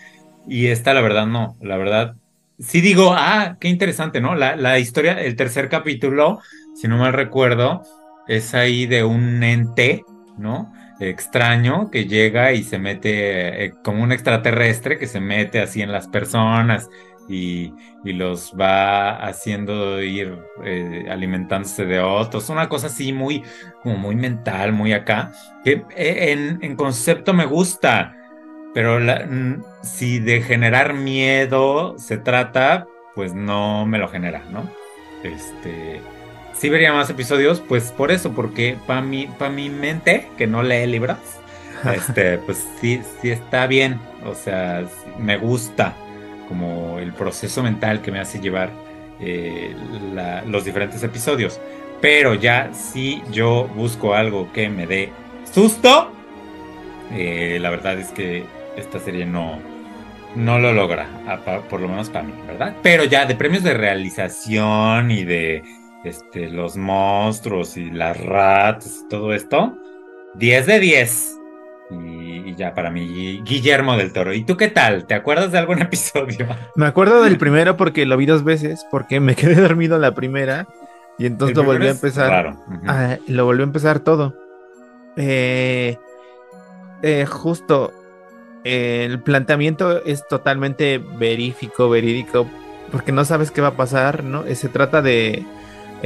[0.47, 1.57] Y esta, la verdad, no.
[1.61, 2.17] La verdad,
[2.59, 4.35] sí digo, ah, qué interesante, ¿no?
[4.35, 6.41] La, la historia, el tercer capítulo,
[6.75, 7.83] si no mal recuerdo,
[8.27, 10.05] es ahí de un ente,
[10.37, 10.73] ¿no?
[11.01, 15.93] extraño que llega y se mete eh, como un extraterrestre que se mete así en
[15.93, 16.89] las personas
[17.29, 17.73] y,
[18.05, 22.51] los va haciendo ir eh, alimentándose de otros.
[22.51, 23.43] Una cosa así muy,
[23.83, 25.33] como muy mental, muy acá,
[25.65, 28.15] que eh, en, concepto me gusta,
[28.75, 28.99] pero
[29.83, 34.69] si de generar miedo se trata, pues no me lo genera, ¿no?
[35.23, 36.03] Este
[36.65, 40.63] sí vería más episodios, pues por eso, porque para mi, para mi mente, que no
[40.63, 41.19] lee libros,
[41.95, 44.01] este, pues sí, sí está bien.
[44.25, 44.83] O sea,
[45.19, 45.95] me gusta
[46.49, 48.71] como el proceso mental que me hace llevar
[49.21, 49.77] eh,
[50.47, 51.61] los diferentes episodios.
[52.01, 55.13] Pero ya si yo busco algo que me dé
[55.53, 56.13] susto,
[57.13, 58.47] eh, la verdad es que
[58.79, 59.59] esta serie no,
[60.35, 61.07] no lo logra,
[61.69, 62.75] por lo menos para mí, ¿verdad?
[62.83, 69.09] Pero ya de premios de realización y de este, los monstruos y las ratas y
[69.09, 69.77] todo esto,
[70.35, 71.41] 10 de 10.
[71.91, 74.33] Y, ya para mí, Guillermo del Toro.
[74.33, 75.07] ¿Y tú qué tal?
[75.07, 76.47] ¿Te acuerdas de algún episodio?
[76.77, 80.15] Me acuerdo del primero porque lo vi dos veces, porque me quedé dormido en la
[80.15, 80.67] primera
[81.19, 82.57] y entonces lo volví a empezar.
[82.87, 84.35] Ah, lo volví a empezar todo.
[85.17, 85.97] Eh,
[87.03, 87.93] eh, justo,
[88.65, 92.49] el planteamiento es totalmente verífico, verídico,
[92.91, 94.45] porque no sabes qué va a pasar, ¿no?
[94.55, 95.45] Se trata de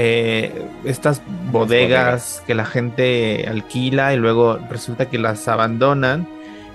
[0.01, 0.53] eh,
[0.85, 1.21] estas
[1.51, 6.29] bodegas, que la gente alquila y luego resulta que las abandonan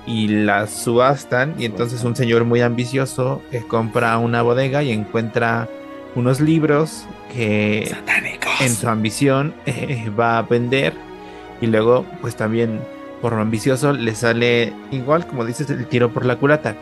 [0.05, 5.69] y las subastan y entonces un señor muy ambicioso eh, compra una bodega y encuentra
[6.15, 8.59] unos libros que satánicos.
[8.59, 9.53] en su ambición
[10.19, 10.93] va a vender
[11.61, 12.81] y luego pues también
[13.21, 16.75] por lo ambicioso le sale igual como dices el tiro por la culata.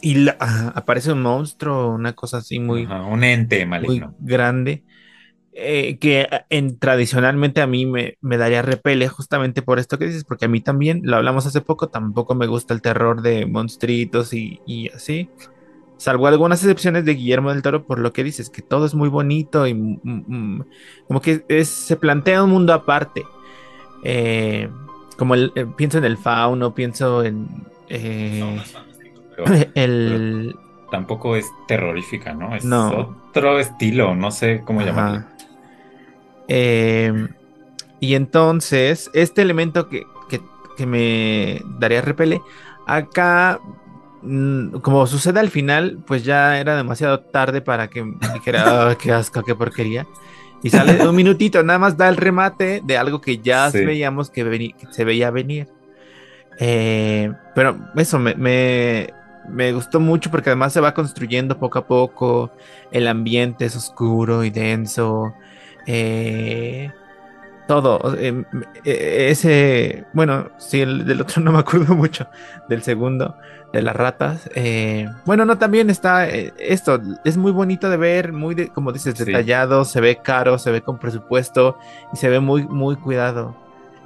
[0.00, 4.12] Y aparece un monstruo una cosa así muy un ente maligno.
[4.18, 4.82] muy grande
[5.56, 10.24] eh, que en, tradicionalmente a mí me, me, daría repele justamente por esto que dices,
[10.24, 14.34] porque a mí también, lo hablamos hace poco, tampoco me gusta el terror de monstruitos
[14.34, 15.30] y, y así.
[15.96, 19.08] Salvo algunas excepciones de Guillermo del Toro por lo que dices, que todo es muy
[19.08, 20.64] bonito y mm, mm,
[21.06, 23.22] como que se plantea un mundo aparte.
[24.02, 24.68] Eh,
[25.16, 27.46] como el, eh, pienso en el fauno, pienso en...
[29.74, 30.56] el,
[30.90, 32.56] tampoco es terrorífica, ¿no?
[32.56, 35.33] Es otro estilo, no sé cómo llamarlo.
[36.48, 37.28] Em,
[38.00, 40.06] y entonces, este elemento que,
[40.86, 42.42] me daría repele,
[42.86, 43.60] acá,
[44.22, 48.98] mm, como sucede al final, pues ya era demasiado tarde para que me dijera, oh,
[48.98, 50.06] qué asco, qué porquería.
[50.64, 54.74] Y sale un minutito, nada más da el remate de algo que ya veíamos que,
[54.90, 55.68] se veía venir.
[56.58, 62.50] Eh, pero eso me, me, gustó mucho porque además se va construyendo poco a poco.
[62.90, 65.34] El ambiente es oscuro y denso.
[65.86, 66.90] Eh,
[67.66, 68.14] todo.
[68.18, 68.44] Eh,
[68.84, 72.26] eh, ese, bueno, sí, el del otro no me acuerdo mucho.
[72.68, 73.36] Del segundo,
[73.72, 74.48] de las ratas.
[75.24, 77.00] bueno, no, también está esto.
[77.24, 79.84] Es muy bonito de ver, muy, como dices, detallado.
[79.84, 81.78] Se ve caro, se ve con presupuesto
[82.12, 83.56] y se ve muy, muy cuidado.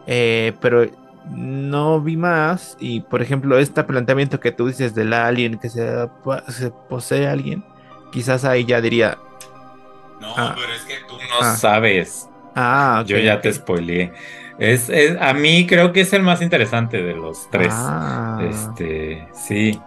[0.07, 0.87] pero
[1.31, 2.77] no vi más.
[2.81, 6.09] Y por ejemplo, este planteamiento que tú dices del alien que se,
[6.49, 7.65] se posee alguien,
[8.13, 9.19] quizás ahí ya diría,
[10.21, 10.55] no, ah.
[10.57, 11.57] pero es que tú no ah.
[11.57, 12.29] sabes.
[12.55, 14.13] Ah, Yo ya te spoileé.
[14.59, 14.91] Es,
[15.21, 17.73] a mí creo que es el más interesante de los tres.
[17.73, 18.41] Ah.
[18.43, 19.81] Este, sí.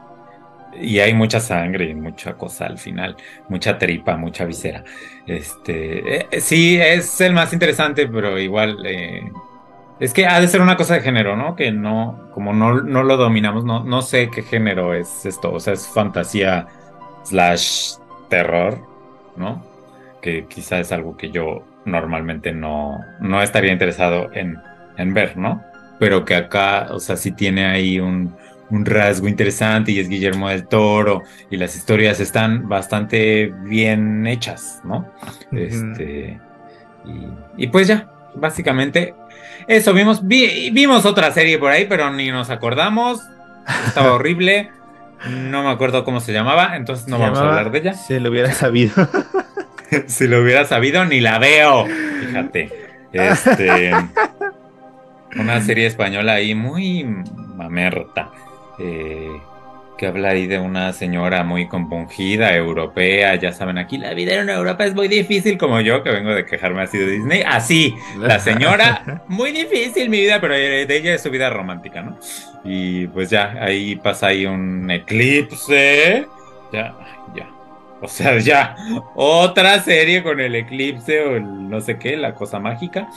[0.80, 3.18] Y hay mucha sangre y mucha cosa al final,
[3.50, 4.86] mucha tripa, mucha visera.
[5.28, 9.30] Este, eh, sí, es el más interesante, pero igual eh,
[10.00, 11.58] es que ha de ser una cosa de género, ¿no?
[11.58, 15.52] Que no, como no, no lo dominamos, no, no sé qué género es esto.
[15.52, 16.68] O sea, es fantasía
[17.24, 17.96] slash
[18.30, 18.80] terror,
[19.36, 19.71] ¿no?
[20.22, 24.58] Que quizá es algo que yo normalmente no, no estaría interesado en,
[25.14, 25.64] ver, ¿no?
[26.00, 28.36] Pero que acá, o sea, sí tiene ahí un,
[28.70, 35.12] rasgo interesante y es Guillermo del Toro y las historias están bastante bien hechas, ¿no?
[35.52, 36.40] Este,
[37.58, 39.14] y, pues ya, básicamente
[39.68, 43.22] eso, vimos, vimos otra serie por ahí, pero ni nos acordamos,
[43.88, 44.72] estaba horrible.
[45.30, 47.94] No me acuerdo cómo se llamaba, entonces no vamos a hablar de ella.
[47.94, 48.94] Se lo hubiera sabido.
[50.08, 51.86] si lo hubiera sabido, ni la veo.
[51.86, 52.70] Fíjate.
[53.14, 53.92] Este.
[55.36, 58.32] una serie española ahí muy mamerta.
[58.80, 59.30] Eh,
[59.98, 63.36] que habla ahí de una señora muy compungida, europea.
[63.36, 66.44] Ya saben, aquí la vida en Europa es muy difícil, como yo, que vengo de
[66.44, 67.44] quejarme así de Disney.
[67.46, 72.18] Así, la señora, muy difícil mi vida, pero de ella es su vida romántica, ¿no?
[72.64, 76.26] Y pues ya, ahí pasa ahí un eclipse.
[76.74, 76.96] Ya,
[78.06, 78.76] o sea, ya
[79.16, 83.10] otra serie con el eclipse o el no sé qué, la cosa mágica.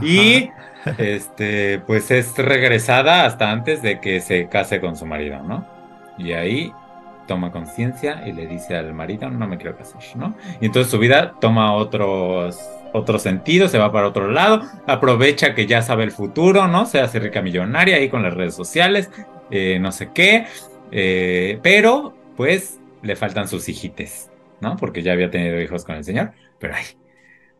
[0.00, 0.50] Y
[0.96, 5.66] este, pues es regresada hasta antes de que se case con su marido, ¿no?
[6.16, 6.72] Y ahí
[7.26, 10.34] toma conciencia y le dice al marido, no me quiero casar, ¿no?
[10.60, 12.58] Y entonces su vida toma otros
[12.92, 16.86] otro sentido, se va para otro lado, aprovecha que ya sabe el futuro, ¿no?
[16.86, 19.10] Se hace rica millonaria ahí con las redes sociales,
[19.50, 20.46] eh, no sé qué,
[20.90, 24.30] eh, pero pues le faltan sus hijites,
[24.60, 24.76] ¿no?
[24.76, 26.84] Porque ya había tenido hijos con el señor, pero ay,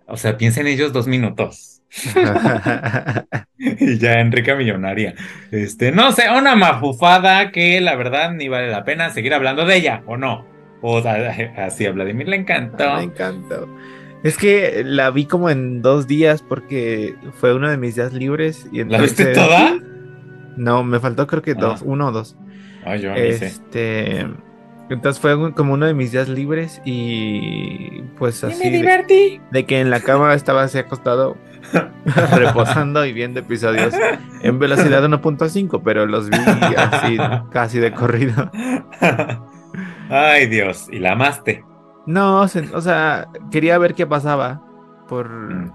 [0.07, 1.82] o sea, piensen ellos dos minutos.
[3.59, 5.14] y ya Enrique Millonaria.
[5.51, 9.76] Este, no sé, una mafufada que la verdad ni vale la pena seguir hablando de
[9.76, 10.47] ella, ¿o no?
[10.80, 10.99] O
[11.57, 12.97] así a Vladimir le encantó.
[12.97, 13.68] Me encantó.
[14.22, 18.66] Es que la vi como en dos días porque fue uno de mis días libres.
[18.72, 19.78] Y ¿La viste toda?
[20.57, 21.84] No, me faltó creo que dos, ah.
[21.86, 22.36] uno o dos.
[22.84, 24.26] Ay, yo este,
[24.91, 28.62] entonces fue como uno de mis días libres y pues así.
[28.62, 29.41] me divertí.
[29.51, 31.37] De, que en la cama estaba así acostado,
[32.37, 33.95] reposando y viendo episodios
[34.43, 36.37] en velocidad 1.5, pero los vi
[36.76, 37.16] así
[37.51, 38.51] casi de corrido.
[40.11, 41.64] Ay Dios, ¿y la amaste?
[42.07, 44.62] No, o sea, quería ver qué pasaba
[45.09, 45.28] por...
[45.30, 45.72] Mm.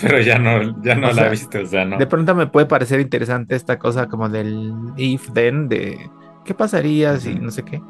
[0.00, 1.98] Pero ya no, ya no la viste, o sea, no.
[1.98, 6.10] De pronto me puede parecer interesante esta cosa como del if then, de
[6.44, 7.80] qué pasaría si no sé qué.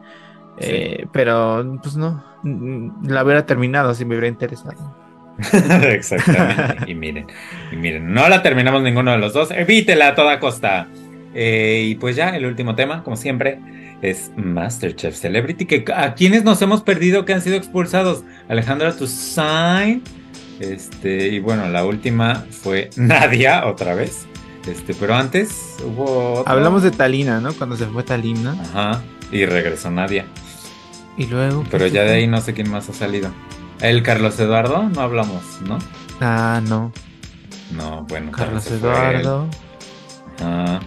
[0.60, 2.24] Eh, pero, pues no,
[3.04, 4.96] la hubiera terminado si me hubiera interesado.
[5.82, 6.90] Exactamente.
[6.90, 7.26] y miren,
[7.70, 9.50] y miren, no la terminamos ninguno de los dos.
[9.50, 10.88] Evítela a toda costa.
[11.34, 13.60] Eh, y pues ya, el último tema, como siempre,
[14.02, 15.66] es Masterchef Celebrity.
[15.66, 18.24] Que a quienes nos hemos perdido que han sido expulsados.
[18.48, 20.06] Alejandra Toussaint,
[20.58, 24.26] Este, y bueno, la última fue Nadia otra vez.
[24.66, 26.42] Este, pero antes hubo.
[26.46, 27.52] Hablamos de Talina, ¿no?
[27.54, 28.56] Cuando se fue Talina.
[28.60, 29.02] Ajá.
[29.30, 30.24] Y regresó Nadia.
[31.18, 31.64] Y luego.
[31.70, 33.30] Pero ¿qué ya de ahí no sé quién más ha salido.
[33.80, 35.78] El Carlos Eduardo, no hablamos, ¿no?
[36.20, 36.92] Ah, no.
[37.72, 38.30] No, bueno.
[38.32, 38.66] Carlos.
[38.70, 39.48] Eduardo.
[40.40, 40.80] Ajá.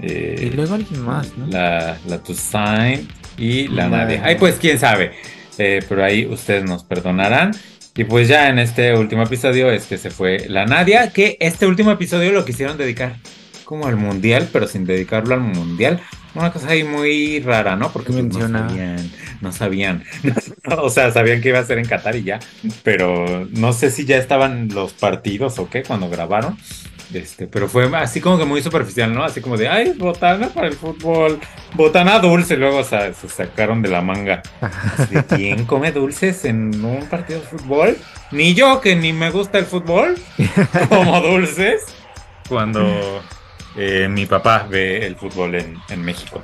[0.00, 1.46] Eh, Y luego alguien más, ¿no?
[1.46, 4.22] la, la Toussaint y la La- Nadia.
[4.24, 5.12] Ay, pues quién sabe.
[5.58, 7.52] Eh, pero ahí ustedes nos perdonarán.
[7.96, 11.66] Y pues ya en este último episodio es que se fue la Nadia, que este
[11.66, 13.16] último episodio lo quisieron dedicar
[13.64, 16.00] como al mundial, pero sin dedicarlo al mundial.
[16.34, 17.92] Una cosa ahí muy rara, ¿no?
[17.92, 19.10] Porque ¿Qué pues, no sabían,
[19.40, 20.04] no sabían.
[20.78, 22.40] o sea, sabían que iba a ser en Qatar y ya,
[22.82, 26.58] pero no sé si ya estaban los partidos o qué cuando grabaron.
[27.12, 29.22] Este, pero fue así como que muy superficial, ¿no?
[29.22, 31.38] Así como de, ay, botana para el fútbol,
[31.74, 32.56] botana dulce.
[32.56, 34.42] Luego o sea, se sacaron de la manga.
[34.60, 37.96] Así de, ¿Quién come dulces en un partido de fútbol?
[38.32, 40.16] Ni yo, que ni me gusta el fútbol,
[40.88, 41.84] como dulces.
[42.48, 43.22] Cuando
[43.76, 46.42] eh, mi papá ve el fútbol en, México.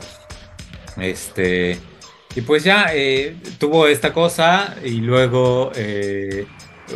[0.97, 1.79] Este.
[2.35, 6.47] Y pues ya eh, tuvo esta cosa y luego eh,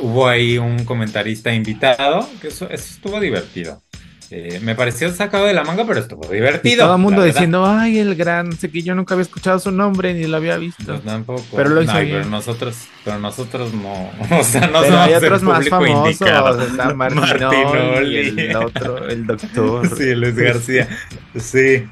[0.01, 3.83] hubo ahí un comentarista invitado, que eso estuvo divertido.
[4.37, 6.87] Eh, me pareció sacado de la manga, pero estuvo Y divertido.
[6.87, 10.13] todo el mundo diciendo, ay, el gran, sé que yo nunca había escuchado su nombre
[10.13, 10.83] ni lo había visto.
[10.85, 11.45] Yo tampoco.
[11.55, 12.19] Pero lo hizo Ay, bien.
[12.19, 14.11] pero nosotros, pero nosotros no.
[14.41, 16.63] O sea, no Pero somos hay el otros más público famosos, indicado.
[16.67, 19.97] está Martinoli, y el otro, el doctor.
[19.97, 20.89] Sí, Luis García.
[21.39, 21.87] Sí,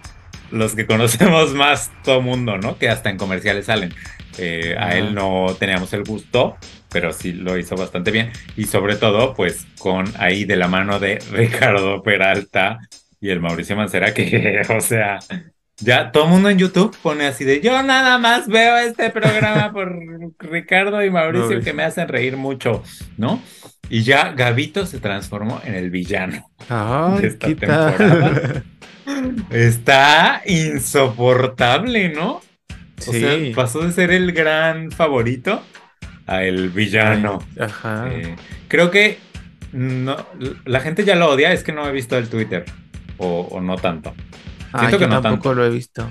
[0.51, 2.77] los que conocemos más todo mundo, ¿no?
[2.77, 3.95] Que hasta en comerciales salen.
[4.39, 6.57] Eh, a él no teníamos el gusto,
[6.93, 8.31] pero sí lo hizo bastante bien.
[8.57, 12.79] Y sobre todo, pues con ahí de la mano de Ricardo Peralta
[13.21, 15.19] y el Mauricio Mancera, que, o sea,
[15.79, 19.73] ya todo el mundo en YouTube pone así de yo nada más veo este programa
[19.73, 19.93] por
[20.39, 22.83] Ricardo y Mauricio que me hacen reír mucho,
[23.17, 23.41] ¿no?
[23.89, 26.51] Y ya Gabito se transformó en el villano.
[27.21, 28.63] de esta temporada.
[29.51, 32.35] Está insoportable, ¿no?
[32.35, 32.43] O
[33.13, 33.21] Sí.
[33.21, 35.63] sea, pasó de ser el gran favorito
[36.27, 37.41] a el villano.
[37.59, 38.09] Ajá.
[38.11, 38.37] Eh,
[38.69, 39.19] creo que
[39.73, 40.17] no,
[40.65, 42.65] la gente ya lo odia, es que no he visto el Twitter.
[43.19, 44.15] O, o no tanto.
[44.73, 45.55] Ah, siento que yo no tampoco tanto.
[45.55, 46.09] lo he visto.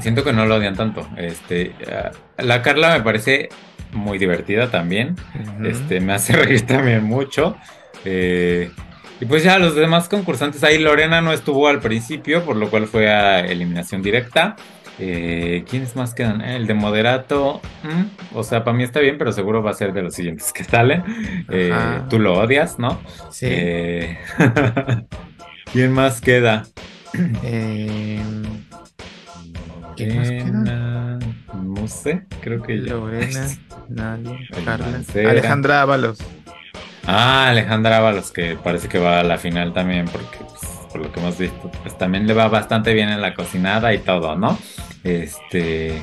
[0.00, 1.08] Siento que no lo odian tanto.
[1.16, 3.48] Este, ah, la Carla me parece
[3.92, 5.16] muy divertida también.
[5.64, 7.56] Este, me hace reír también mucho.
[8.04, 8.70] Eh,
[9.20, 12.86] y pues ya los demás concursantes ahí, Lorena no estuvo al principio, por lo cual
[12.86, 14.56] fue a eliminación directa.
[14.98, 16.40] Eh, ¿Quiénes más quedan?
[16.40, 19.74] Eh, El de Moderato, mm, o sea, para mí está bien, pero seguro va a
[19.74, 21.04] ser de los siguientes que salen.
[21.50, 23.00] Eh, tú lo odias, ¿no?
[23.30, 23.46] Sí.
[23.50, 24.18] Eh,
[25.72, 26.64] ¿Quién más queda?
[27.44, 28.20] Eh,
[29.96, 30.44] ¿Quién más queda?
[30.44, 31.18] Lorena,
[31.62, 32.92] No sé, creo que ya.
[32.94, 33.46] Lorena,
[33.88, 34.98] Nadia, El Carla.
[35.30, 36.18] Alejandra Ábalos.
[37.06, 40.60] Ah, Alejandra Ábalos, que parece que va a la final también, porque pues,
[40.92, 43.98] por lo que hemos visto, pues también le va bastante bien en la cocinada y
[43.98, 44.58] todo, ¿no?
[45.06, 46.02] Este.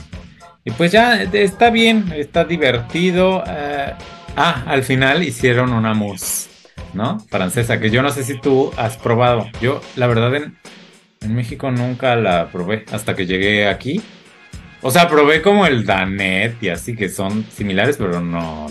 [0.64, 3.44] Y pues ya está bien, está divertido.
[3.46, 3.94] eh,
[4.38, 6.50] ah, al final hicieron una mousse,
[6.94, 7.20] ¿no?
[7.30, 9.46] Francesa, que yo no sé si tú has probado.
[9.62, 10.58] Yo, la verdad, en,
[11.22, 14.02] en México nunca la probé hasta que llegué aquí.
[14.82, 18.68] O sea, probé como el Danet y así que son similares, pero no.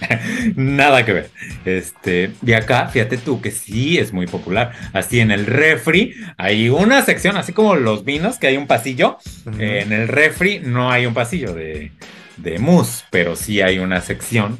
[0.56, 1.30] Nada que ver.
[1.64, 4.72] Este, y acá, fíjate tú que sí es muy popular.
[4.92, 9.18] Así en el refri hay una sección, así como los vinos, que hay un pasillo.
[9.58, 11.92] Eh, en el refri no hay un pasillo de,
[12.36, 14.58] de mousse, pero sí hay una sección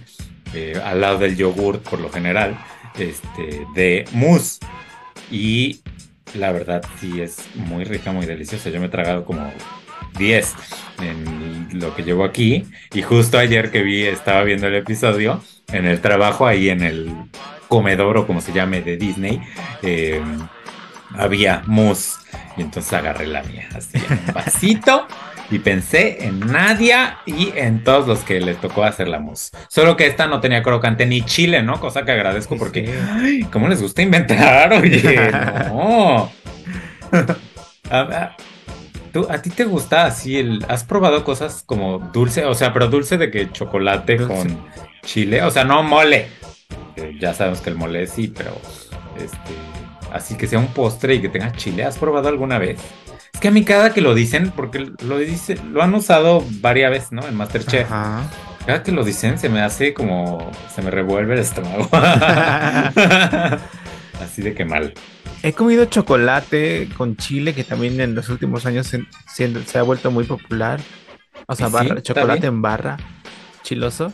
[0.54, 2.56] eh, al lado del yogurt, por lo general,
[2.98, 4.58] este, de mousse.
[5.30, 5.80] Y
[6.34, 8.70] la verdad sí es muy rica, muy deliciosa.
[8.70, 9.52] Yo me he tragado como
[10.16, 10.54] 10
[11.00, 12.66] en lo que llevo aquí.
[12.92, 15.42] Y justo ayer que vi, estaba viendo el episodio
[15.72, 17.14] en el trabajo, ahí en el
[17.68, 19.40] comedor o como se llame de Disney,
[19.82, 20.22] eh,
[21.14, 22.16] había mousse.
[22.56, 25.06] Y entonces agarré la mía, así en un vasito.
[25.48, 29.52] Y pensé en Nadia y en todos los que les tocó hacer la mousse.
[29.68, 31.78] Solo que esta no tenía crocante ni chile, ¿no?
[31.78, 34.72] Cosa que agradezco porque, ay, ¿cómo les gusta inventar?
[34.82, 35.30] Oye,
[35.68, 36.32] no.
[39.16, 40.62] ¿Tú, ¿A ti te gusta así el...
[40.68, 42.44] ¿Has probado cosas como dulce?
[42.44, 44.34] O sea, pero dulce de que chocolate Dulce.
[44.34, 44.66] con
[45.06, 45.42] chile.
[45.42, 46.28] O sea, no mole.
[47.18, 48.50] Ya sabemos que el mole sí, pero...
[49.16, 49.38] Este...
[50.12, 51.84] Así que sea un postre y que tenga chile.
[51.84, 52.78] ¿Has probado alguna vez?
[53.32, 56.90] Es que a mí cada que lo dicen, porque lo dice, lo han usado varias
[56.90, 57.26] veces, ¿no?
[57.26, 57.90] En Masterchef.
[57.90, 58.30] Ajá.
[58.66, 60.50] Cada que lo dicen se me hace como...
[60.74, 61.88] Se me revuelve el estómago.
[64.20, 64.94] Así de que mal.
[65.42, 70.24] He comido chocolate con chile que también en los últimos años se, ha vuelto muy
[70.24, 70.80] popular.
[71.46, 72.54] O sea, barra- chocolate bien.
[72.54, 72.96] en barra,
[73.62, 74.12] chiloso.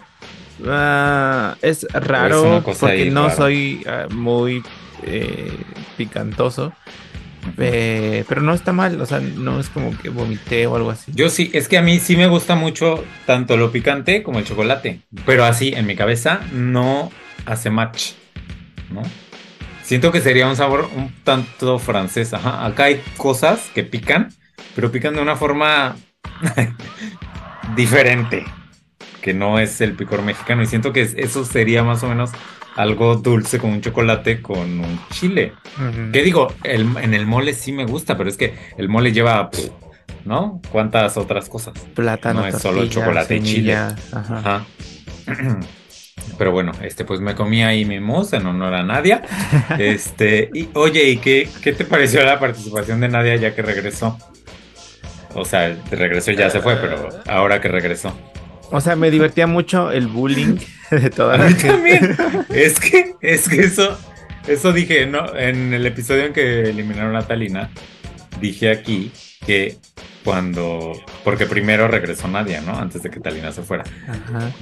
[0.67, 4.63] Ah, es raro porque no soy ah, muy
[5.05, 5.51] eh,
[5.97, 6.73] picantoso.
[7.59, 11.13] eh, pero no está mal, o sea, no es como que vomité o algo así.
[11.15, 14.45] Yo sí, es que a mí sí me gusta mucho tanto lo picante como el
[14.45, 17.11] chocolate, pero así en mi cabeza no
[17.47, 18.13] hace match,
[18.91, 19.03] ¿no?
[19.83, 22.65] Siento que sería un sabor un tanto francés, ajá.
[22.65, 24.31] Acá hay cosas que pican,
[24.75, 25.97] pero pican de una forma
[27.77, 28.45] diferente,
[29.21, 32.31] que no es el picor mexicano y siento que es- eso sería más o menos
[32.77, 35.53] algo dulce con un chocolate con un chile.
[35.77, 36.11] Ujú.
[36.13, 36.53] ¿Qué digo?
[36.65, 39.69] El- en el mole sí me gusta, pero es que el mole lleva, pff,
[40.25, 40.61] ¿no?
[40.71, 41.75] ¿Cuántas otras cosas?
[41.95, 43.75] Plátano, no es solo chocolate y chile.
[43.75, 43.97] ajá.
[44.39, 44.65] Ajá.
[46.39, 49.23] Pero bueno, este, pues me comí ahí mi mousse en honor a Nadia.
[49.79, 54.19] Este, y oye, ¿y qué, qué te pareció la participación de Nadia ya que regresó?
[55.35, 58.17] O sea, regresó y ya se fue, pero ahora que regresó.
[58.71, 60.59] O sea, me divertía mucho el bullying
[60.91, 61.69] de toda la gente.
[61.69, 62.17] también.
[62.49, 63.99] Es que, es que eso,
[64.47, 65.37] eso dije, ¿no?
[65.37, 67.71] En el episodio en que eliminaron a Talina,
[68.41, 69.13] dije aquí
[69.47, 69.77] que
[70.25, 70.93] cuando,
[71.25, 72.79] porque primero regresó Nadia, ¿no?
[72.79, 73.85] Antes de que Talina se fuera.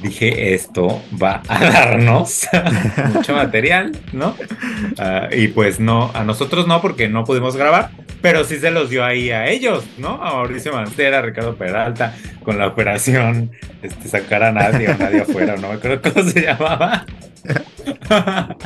[0.02, 2.48] Dije, esto va a darnos
[3.14, 4.34] mucho material, ¿no?
[4.98, 7.90] Ah, y pues no, a nosotros no, porque no pudimos grabar,
[8.22, 10.22] pero sí se los dio ahí a ellos, ¿no?
[10.22, 13.52] A Mauricio Mancera, a Ricardo Peralta, con la operación,
[13.82, 17.04] este, sacar a nadie o nadie afuera, no acuerdo cómo se llamaba.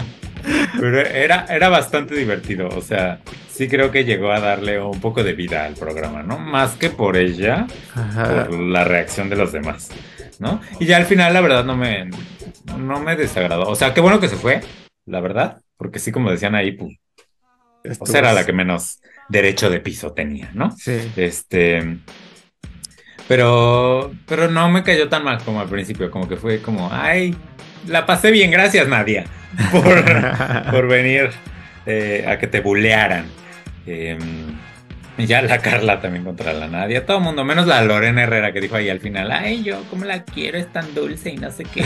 [0.79, 3.21] Pero era, era bastante divertido, o sea,
[3.51, 6.39] sí creo que llegó a darle un poco de vida al programa, ¿no?
[6.39, 8.47] Más que por ella, Ajá.
[8.47, 9.91] por la reacción de los demás,
[10.39, 10.61] ¿no?
[10.81, 12.11] Y ya al final, la verdad, no me,
[12.77, 13.69] no me desagradó.
[13.69, 14.61] O sea, qué bueno que se fue,
[15.07, 16.99] la verdad, porque sí, como decían ahí, pues,
[17.99, 20.71] o sea, era la que menos derecho de piso tenía, ¿no?
[20.73, 21.11] Sí.
[21.17, 21.99] Este.
[23.29, 27.35] Pero, pero no me cayó tan mal como al principio, como que fue como, ay,
[27.87, 29.25] la pasé bien, gracias Nadia,
[29.73, 30.05] por,
[30.71, 31.31] por venir
[31.87, 33.27] eh, a que te bulearan.
[33.87, 34.19] Eh,
[35.17, 38.53] y ya la Carla también contra la Nadia, todo el mundo, menos la Lorena Herrera
[38.53, 41.51] que dijo ahí al final, ay, yo como la quiero, es tan dulce y no
[41.53, 41.85] sé qué.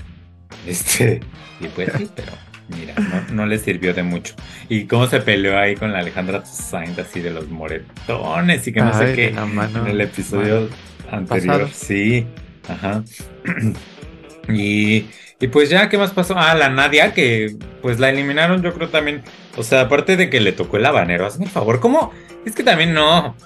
[0.66, 1.20] este,
[1.60, 2.32] y pues sí, pero
[2.68, 4.34] mira, no, no le sirvió de mucho.
[4.68, 8.80] Y cómo se peleó ahí con la Alejandra Toussaint, así de los moretones y que
[8.80, 9.28] no Ay, sé qué.
[9.28, 10.68] en el episodio
[11.10, 11.70] anterior, Pasado.
[11.72, 12.26] sí,
[12.68, 13.04] ajá.
[14.48, 15.06] y,
[15.40, 16.34] y pues ya, ¿qué más pasó?
[16.36, 19.22] Ah, la Nadia, que pues la eliminaron, yo creo también.
[19.56, 22.12] O sea, aparte de que le tocó el habanero, hazme el favor, ¿cómo?
[22.44, 23.36] Es que también no.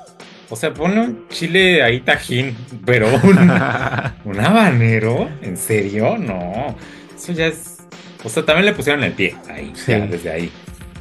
[0.50, 2.56] O sea, pone un chile ahí tajín,
[2.86, 3.38] pero un,
[4.24, 6.16] un habanero, ¿en serio?
[6.18, 6.74] No.
[7.16, 7.77] Eso ya es.
[8.24, 9.92] O sea, también le pusieron el pie ahí, Sí.
[9.92, 10.52] ya, desde ahí.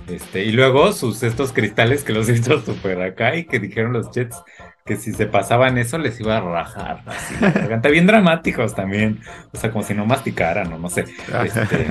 [0.07, 4.11] Este, y luego sus estos cristales que los hizo súper acá y que dijeron los
[4.11, 4.37] Jets
[4.85, 7.89] que si se pasaban eso les iba a rajar así la garganta.
[7.89, 9.19] Bien dramáticos también.
[9.51, 11.03] O sea, como si no masticaran o no sé.
[11.43, 11.87] Este,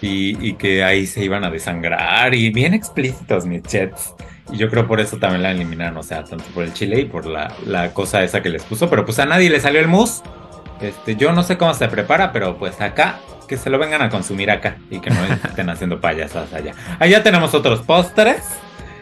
[0.00, 4.14] y, y que ahí se iban a desangrar y bien explícitos mis Jets.
[4.52, 7.04] Y yo creo por eso también la eliminaron, o sea, tanto por el chile y
[7.06, 8.88] por la, la cosa esa que les puso.
[8.88, 10.22] Pero pues a nadie le salió el mousse.
[10.80, 14.10] Este, yo no sé cómo se prepara, pero pues acá, que se lo vengan a
[14.10, 16.74] consumir acá y que no estén haciendo payasadas allá.
[16.98, 18.42] Allá tenemos otros postres,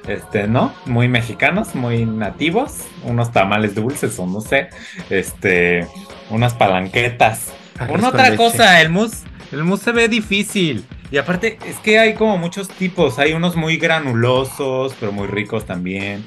[0.06, 0.74] este, ¿no?
[0.86, 4.68] Muy mexicanos, muy nativos, unos tamales dulces o no sé,
[5.10, 5.86] este,
[6.30, 7.52] unas palanquetas.
[7.88, 8.36] Una otra leche.
[8.36, 10.84] cosa, el mousse, el mousse se ve difícil.
[11.10, 13.18] Y aparte, es que hay como muchos tipos.
[13.18, 16.26] Hay unos muy granulosos, pero muy ricos también.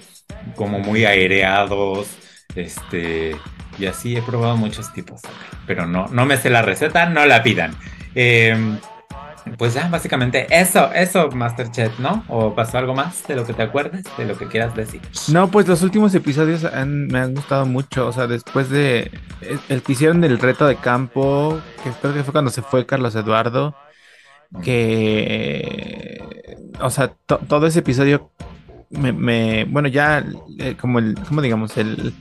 [0.55, 2.07] Como muy aireados.
[2.55, 3.35] Este.
[3.77, 5.21] Y así he probado muchos tipos.
[5.65, 7.75] Pero no, no me sé la receta, no la pidan.
[8.19, 8.79] Eh,
[9.57, 12.25] pues ya, básicamente eso, eso, Masterchef, ¿no?
[12.27, 14.99] ¿O pasó algo más de lo que te acuerdes, de lo que quieras decir?
[15.31, 18.07] No, pues los últimos episodios han- me han gustado mucho.
[18.07, 19.11] O sea, después de
[19.41, 22.85] el, el que hicieron del reto de campo, que creo que fue cuando se fue
[22.85, 23.73] Carlos Eduardo,
[24.63, 26.21] que,
[26.81, 28.31] o sea, to- todo ese episodio
[28.89, 30.25] me, me- bueno, ya
[30.59, 32.13] eh, como el, como digamos, el,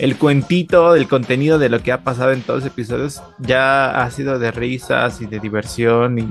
[0.00, 4.10] el cuentito del contenido de lo que ha pasado en todos los episodios ya ha
[4.10, 6.26] sido de risas y de diversión y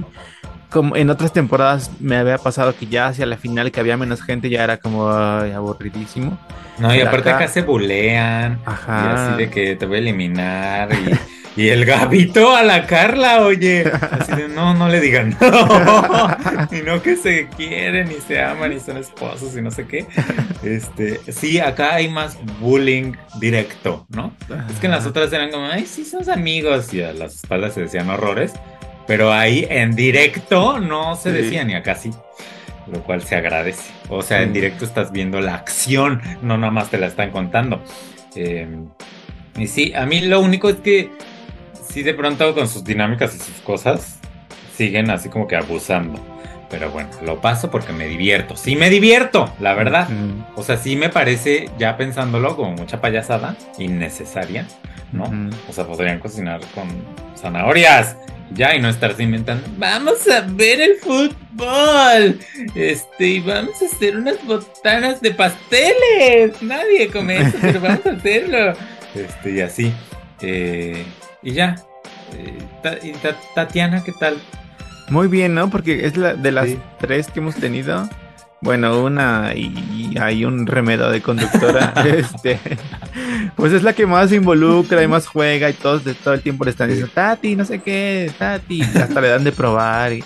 [0.70, 4.22] como en otras temporadas me había pasado que ya hacia la final que había menos
[4.22, 6.38] gente ya era como ay, aburridísimo.
[6.78, 8.60] No, y Pero aparte acá- acá se bulean.
[8.66, 9.04] Ajá.
[9.04, 10.90] Y así de que te voy a eliminar.
[10.94, 11.12] Y,
[11.60, 13.84] y el gabito a la Carla, oye.
[14.12, 16.38] Así de no, no le digan no.
[16.72, 20.06] Y no que se quieren y se aman y son esposos y no sé qué.
[20.64, 24.34] Este, sí, acá hay más bullying directo, ¿no?
[24.70, 26.94] Es que en las otras eran como, ay, sí, somos amigos.
[26.94, 28.54] Y a las espaldas se decían horrores.
[29.06, 31.38] Pero ahí en directo no se Sí.
[31.42, 32.12] decían y acá sí.
[32.92, 33.92] Lo cual se agradece.
[34.08, 37.84] O sea, en directo estás viendo la acción, no nada más te la están contando.
[38.36, 38.68] Eh,
[39.58, 41.10] y sí, a mí lo único es que
[41.90, 44.20] sí de pronto con sus dinámicas y sus cosas
[44.76, 46.20] siguen así como que abusando.
[46.70, 48.56] Pero bueno, lo paso porque me divierto.
[48.56, 50.08] Sí me divierto, la verdad.
[50.56, 54.68] O sea, sí me parece, ya pensándolo, como mucha payasada, innecesaria,
[55.12, 55.24] ¿no?
[55.68, 56.88] O sea, podrían cocinar con
[57.36, 58.18] zanahorias
[58.54, 59.68] ya y no estarse inventando.
[59.78, 62.40] Vamos a ver el fútbol.
[62.76, 66.62] Este, y vamos a hacer unas botanas de pasteles.
[66.62, 68.74] Nadie come eso, pero vamos a hacerlo.
[69.16, 69.92] Este, y así.
[70.40, 71.04] Eh,
[71.42, 71.76] y ya.
[72.34, 73.14] Eh,
[73.56, 74.38] Tatiana, ¿qué tal?
[75.10, 75.70] Muy bien, ¿no?
[75.70, 76.70] Porque es la de las
[77.00, 78.08] tres que hemos tenido.
[78.62, 81.94] Bueno, una y, hay un remedio de conductora.
[82.06, 82.60] este,
[83.56, 86.42] pues es la que más se involucra y más juega y todos de todo el
[86.42, 90.24] tiempo le están diciendo, Tati, no sé qué, Tati, hasta le dan de probar y,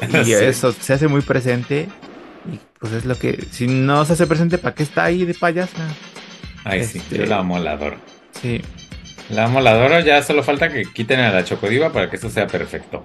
[0.14, 1.88] eso se hace muy presente.
[2.50, 5.34] Y pues es lo que, si no se hace presente, ¿para qué está ahí de
[5.34, 5.88] payasa?
[6.64, 7.96] Ay, sí, yo la amo, la adoro.
[8.40, 8.62] Sí.
[9.30, 12.30] La amo, la adoro, ya solo falta que quiten a la chocodiva para que eso
[12.30, 13.02] sea perfecto.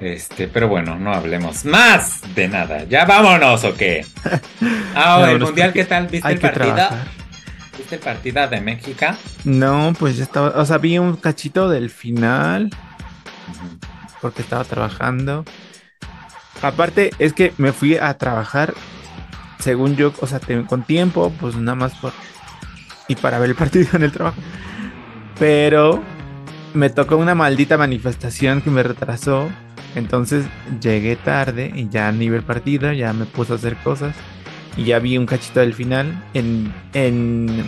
[0.00, 2.84] Este, pero bueno, no hablemos más de nada.
[2.84, 4.04] ¿Ya vámonos o qué?
[4.94, 6.08] Ah, el mundial, ¿qué tal?
[6.08, 6.88] ¿Viste el partido?
[7.78, 9.06] ¿Viste el partido de México?
[9.44, 12.70] No, pues ya estaba, o sea, vi un cachito del final.
[14.20, 15.44] Porque estaba trabajando.
[16.60, 18.74] Aparte, es que me fui a trabajar,
[19.60, 22.12] según yo, o sea, con tiempo, pues nada más por.
[23.08, 24.40] Y para ver el partido en el trabajo.
[25.40, 26.00] Pero
[26.74, 29.50] me tocó una maldita manifestación que me retrasó
[29.94, 30.46] entonces
[30.80, 34.14] llegué tarde y ya a nivel partido, ya me puse a hacer cosas
[34.76, 36.22] y ya vi un cachito del final.
[36.34, 37.64] En, en...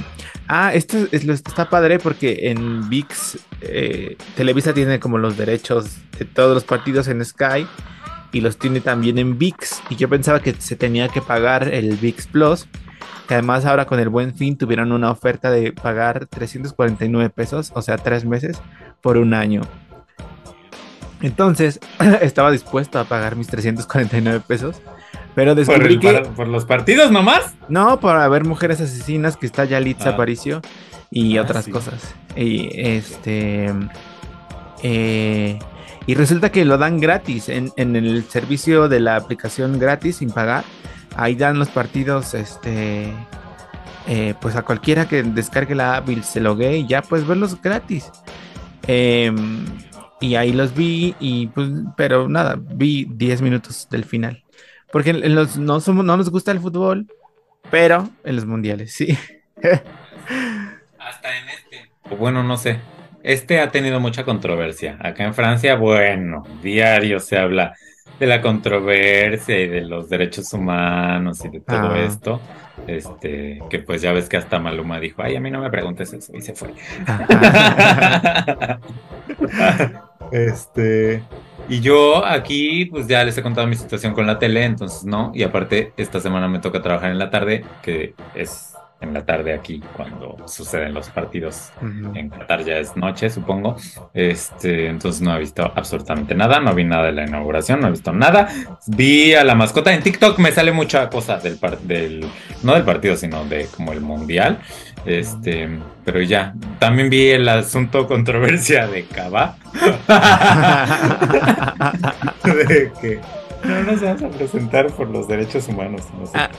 [0.48, 6.24] Ah, esto, es, está padre porque en VIX eh, Televisa tiene como los derechos de
[6.24, 7.66] todos los partidos en Sky
[8.32, 9.82] y los tiene también en VIX.
[9.90, 12.66] Y yo pensaba que se tenía que pagar el VIX Plus.
[13.28, 17.82] Que además ahora con el buen fin tuvieron una oferta de pagar 349 pesos, o
[17.82, 18.60] sea, tres meses
[19.00, 19.62] por un año.
[21.20, 21.80] Entonces,
[22.20, 24.82] estaba dispuesto a pagar mis 349 pesos.
[25.34, 26.28] Pero descubrí ¿Por, que...
[26.30, 27.54] ¿Por los partidos nomás?
[27.68, 30.12] No, para ver Mujeres Asesinas, que está Yalitza ah.
[30.12, 30.60] Aparicio
[31.10, 32.14] y ah, otras cosas.
[32.36, 33.72] Y este...
[34.82, 35.58] Eh,
[36.06, 40.64] y resulta que lo dan gratis en, el servicio de la aplicación gratis sin pagar.
[41.16, 43.12] Ahí dan los partidos, este...
[44.08, 48.10] Eh, pues a cualquiera que descargue la app se logue y ya puedes verlos gratis.
[48.88, 49.32] Eh,
[50.20, 54.42] y ahí los vi y pues, pero nada, vi 10 minutos del final.
[54.90, 57.06] Porque los, no, somos, no nos gusta el fútbol,
[57.70, 59.16] pero en los mundiales, sí.
[60.98, 61.90] Hasta en este.
[62.16, 62.78] Bueno, no sé.
[63.22, 64.98] Este ha tenido mucha controversia.
[65.00, 67.74] Acá en Francia, bueno, diario se habla
[68.22, 71.98] de la controversia y de los derechos humanos y de todo ah.
[71.98, 72.40] esto.
[72.86, 76.12] Este, que pues ya ves que hasta Maluma dijo, ay, a mí no me preguntes
[76.12, 76.72] eso, y se fue.
[80.30, 81.22] Este,
[81.68, 85.30] y yo aquí, pues ya les he contado mi situación con la tele, entonces no.
[85.34, 89.52] Y aparte, esta semana me toca trabajar en la tarde, que es en la tarde
[89.52, 91.70] aquí cuando suceden los partidos.
[92.14, 93.76] En Qatar ya es noche, supongo.
[94.14, 97.90] Este, entonces no he visto absolutamente nada, no vi nada de la inauguración, no he
[97.90, 98.48] visto nada.
[98.86, 102.26] Vi a la mascota en TikTok, me sale mucha cosa del, del
[102.62, 104.60] no del partido, sino de como el mundial.
[105.04, 105.68] Este,
[106.04, 109.56] pero ya, también vi el asunto controversia de Cava.
[112.44, 113.20] de que
[113.64, 116.02] no nos vamos a presentar por los derechos humanos.
[116.34, 116.50] Ah.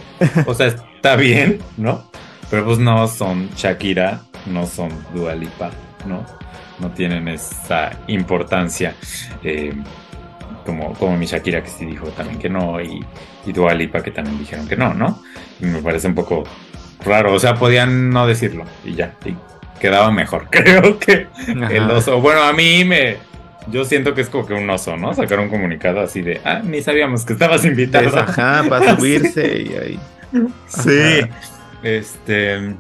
[0.45, 2.03] O sea, está bien, ¿no?
[2.53, 5.71] Pero pues no son Shakira, no son Dualipa,
[6.05, 6.23] ¿no?
[6.77, 8.93] No tienen esa importancia.
[9.43, 9.73] Eh,
[10.63, 13.03] como, como mi Shakira que sí dijo también que no, y,
[13.47, 15.23] y Dualipa que también dijeron que no, ¿no?
[15.61, 16.43] Y me parece un poco
[17.03, 19.35] raro, o sea, podían no decirlo y ya, y
[19.79, 20.45] quedaba mejor.
[20.51, 23.17] Creo que el oso, bueno, a mí me,
[23.71, 25.15] yo siento que es como que un oso, ¿no?
[25.15, 28.15] Sacar un comunicado así de, ah, ni sabíamos que estabas invitado.
[28.15, 29.99] ajá, para subirse y ahí.
[30.67, 31.21] Sí.
[31.83, 32.75] Este.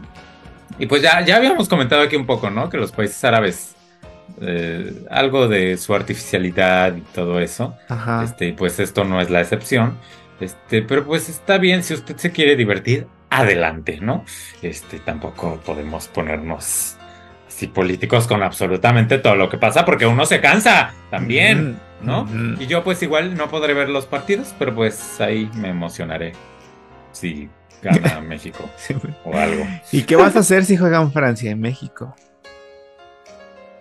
[0.79, 2.69] Y pues ya, ya habíamos comentado aquí un poco, ¿no?
[2.69, 3.75] Que los países árabes.
[4.41, 7.75] Eh, algo de su artificialidad y todo eso.
[7.89, 8.23] Ajá.
[8.23, 9.97] Este, pues esto no es la excepción.
[10.39, 14.25] Este, pero pues está bien, si usted se quiere divertir, adelante, ¿no?
[14.61, 16.97] Este, tampoco podemos ponernos
[17.47, 22.27] así políticos con absolutamente todo lo que pasa, porque uno se cansa también, ¿no?
[22.59, 26.33] Y yo pues igual no podré ver los partidos, pero pues ahí me emocionaré.
[27.11, 27.49] Sí,
[27.83, 28.69] gana México
[29.25, 29.67] o algo.
[29.91, 32.15] ¿Y qué vas a hacer si juegan Francia en México?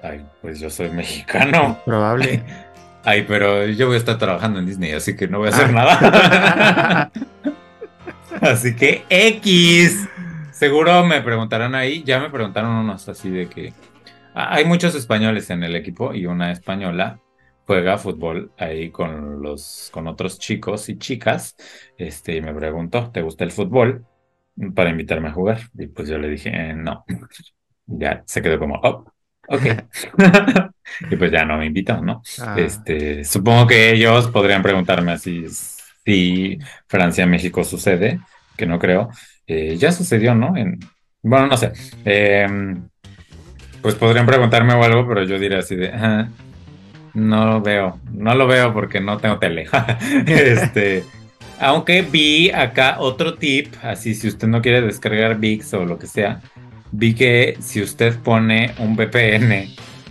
[0.03, 1.79] Ay, pues yo soy mexicano.
[1.85, 2.43] Probable.
[3.05, 5.71] Ay, pero yo voy a estar trabajando en Disney, así que no voy a hacer
[5.71, 5.73] ah.
[5.73, 7.13] nada.
[8.41, 10.09] así que X.
[10.53, 13.73] Seguro me preguntarán ahí, ya me preguntaron unos así de que,
[14.35, 17.19] hay muchos españoles en el equipo y una española
[17.73, 21.57] juega fútbol ahí con los con otros chicos y chicas.
[21.97, 24.05] Este, y me preguntó, ¿te gusta el fútbol?
[24.75, 25.61] Para invitarme a jugar.
[25.79, 27.05] Y pues yo le dije, eh, no.
[27.87, 29.05] Ya se quedó como, oh,
[29.49, 29.63] ok.
[31.11, 32.23] y pues ya no me invitó, ¿no?
[32.41, 32.55] Ah.
[32.57, 35.47] Este, supongo que ellos podrían preguntarme así
[36.05, 38.21] si Francia-México sucede,
[38.57, 39.11] que no creo.
[39.47, 40.57] Eh, ya sucedió, ¿no?
[40.57, 40.79] En,
[41.23, 41.73] bueno, no sé.
[42.05, 42.89] Em,
[43.83, 46.29] pues podrían preguntarme o algo, pero yo diría así de, "Ah,
[47.15, 49.67] no lo veo, no lo veo porque no tengo tele.
[50.27, 51.05] este,
[51.61, 56.07] aunque vi acá otro tip, así si usted no quiere descargar VIX o lo que
[56.07, 56.41] sea,
[56.91, 59.69] vi que si usted pone un VPN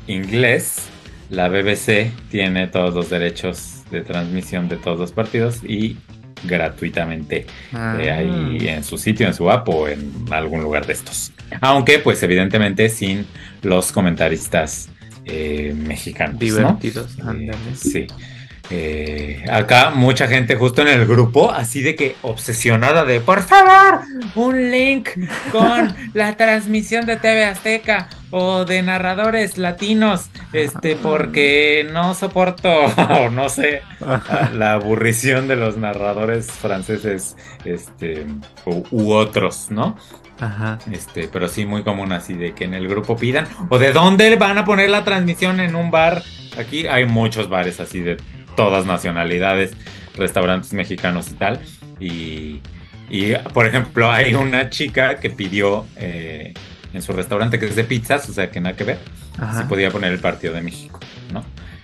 [0.08, 0.90] inglés,
[1.30, 5.98] la BBC tiene todos los derechos de transmisión de todos los partidos y
[6.44, 7.98] gratuitamente Ah.
[8.00, 11.32] eh, ahí en su sitio, en su app o en algún lugar de estos.
[11.62, 13.26] Aunque, pues evidentemente sin
[13.62, 14.90] los comentaristas
[15.32, 16.34] eh, mexicanos.
[16.36, 16.40] ¿no?
[16.40, 17.76] Divertidos, Eh, ándale.
[17.76, 18.08] sí.
[18.74, 24.00] Eh, acá mucha gente justo en el grupo, así de que obsesionada de, por favor,
[24.36, 25.10] un link
[25.52, 33.30] con la transmisión de TV Azteca o de narradores latinos, este, porque no soporto, o
[33.32, 33.82] no sé,
[34.54, 37.36] la aburrición de los narradores franceses,
[37.66, 38.26] este,
[38.66, 39.98] u, u otros, ¿no?
[40.42, 40.80] Ajá.
[40.92, 44.36] Este, pero sí muy común así de que en el grupo pidan o de dónde
[44.36, 46.24] van a poner la transmisión en un bar.
[46.58, 48.18] Aquí hay muchos bares así de
[48.56, 49.74] todas nacionalidades,
[50.18, 51.62] restaurantes mexicanos y tal.
[52.00, 52.60] Y,
[53.10, 56.54] y, por ejemplo, hay una chica que pidió eh,
[56.92, 59.00] en su restaurante que es de pizzas, o sea que nada que ver,
[59.38, 59.62] Ajá.
[59.62, 61.00] si podía poner el partido de México,
[61.32, 61.44] ¿no?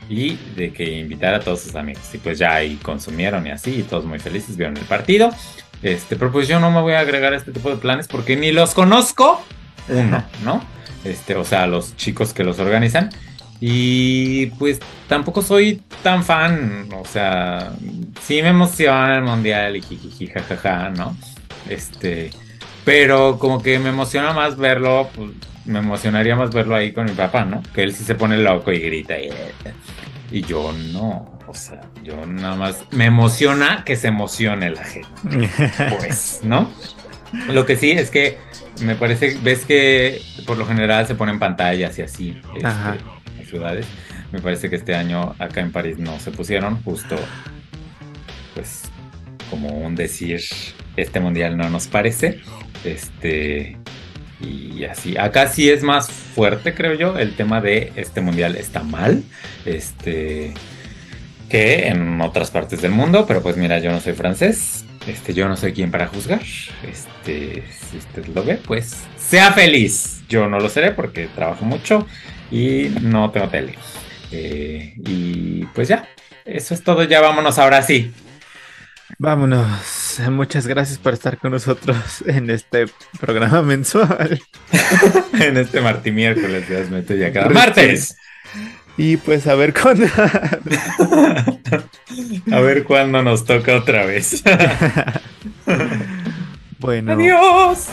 [0.10, 2.04] Y de que invitara a todos sus amigos.
[2.14, 5.30] Y pues ya ahí consumieron y así, y todos muy felices vieron el partido.
[5.84, 8.36] Este, pero pues yo no me voy a agregar a este tipo de planes porque
[8.36, 9.44] ni los conozco,
[9.90, 10.64] uno, ¿no?
[11.04, 13.10] Este, o sea, los chicos que los organizan.
[13.60, 17.72] Y pues tampoco soy tan fan, o sea,
[18.22, 21.18] sí me emociona el mundial y jijiji, jajaja, ¿no?
[21.68, 22.30] Este,
[22.86, 25.32] pero como que me emociona más verlo, pues,
[25.66, 27.64] me emocionaría más verlo ahí con mi papá, ¿no?
[27.74, 29.30] Que él sí se pone loco y grita y,
[30.32, 35.10] y yo no, o sea, yo nada más me emociona que se emocione la gente
[36.00, 36.70] pues, ¿no?
[37.50, 38.38] Lo que sí es que
[38.82, 43.86] me parece, ves que por lo general se ponen pantallas y así este, en ciudades.
[44.32, 47.16] Me parece que este año acá en París no se pusieron, justo,
[48.54, 48.84] pues,
[49.50, 50.42] como un decir,
[50.96, 52.42] este mundial no nos parece.
[52.84, 53.78] Este,
[54.40, 55.18] y así.
[55.18, 59.24] Acá sí es más fuerte, creo yo, el tema de este mundial está mal.
[59.66, 60.54] Este
[61.50, 65.48] que en otras partes del mundo, pero pues mira, yo no soy francés, este, yo
[65.48, 66.42] no soy quien para juzgar,
[66.84, 72.08] este, si usted lo ve, pues sea feliz, yo no lo seré porque trabajo mucho
[72.52, 73.76] y no tengo tele,
[74.32, 76.08] Eh, y pues ya,
[76.44, 78.12] eso es todo, ya vámonos ahora sí,
[79.20, 80.20] Vámonos.
[80.30, 81.98] Muchas gracias por estar con nosotros
[82.28, 82.86] en este
[83.20, 84.42] programa mensual.
[85.40, 88.16] en este martí miércoles, Dios mío, ya cada martes,
[88.98, 90.06] Y pues a ver cuándo.
[92.52, 94.44] a ver cuándo nos toca otra vez,
[96.80, 97.14] bueno.
[97.14, 97.88] adiós.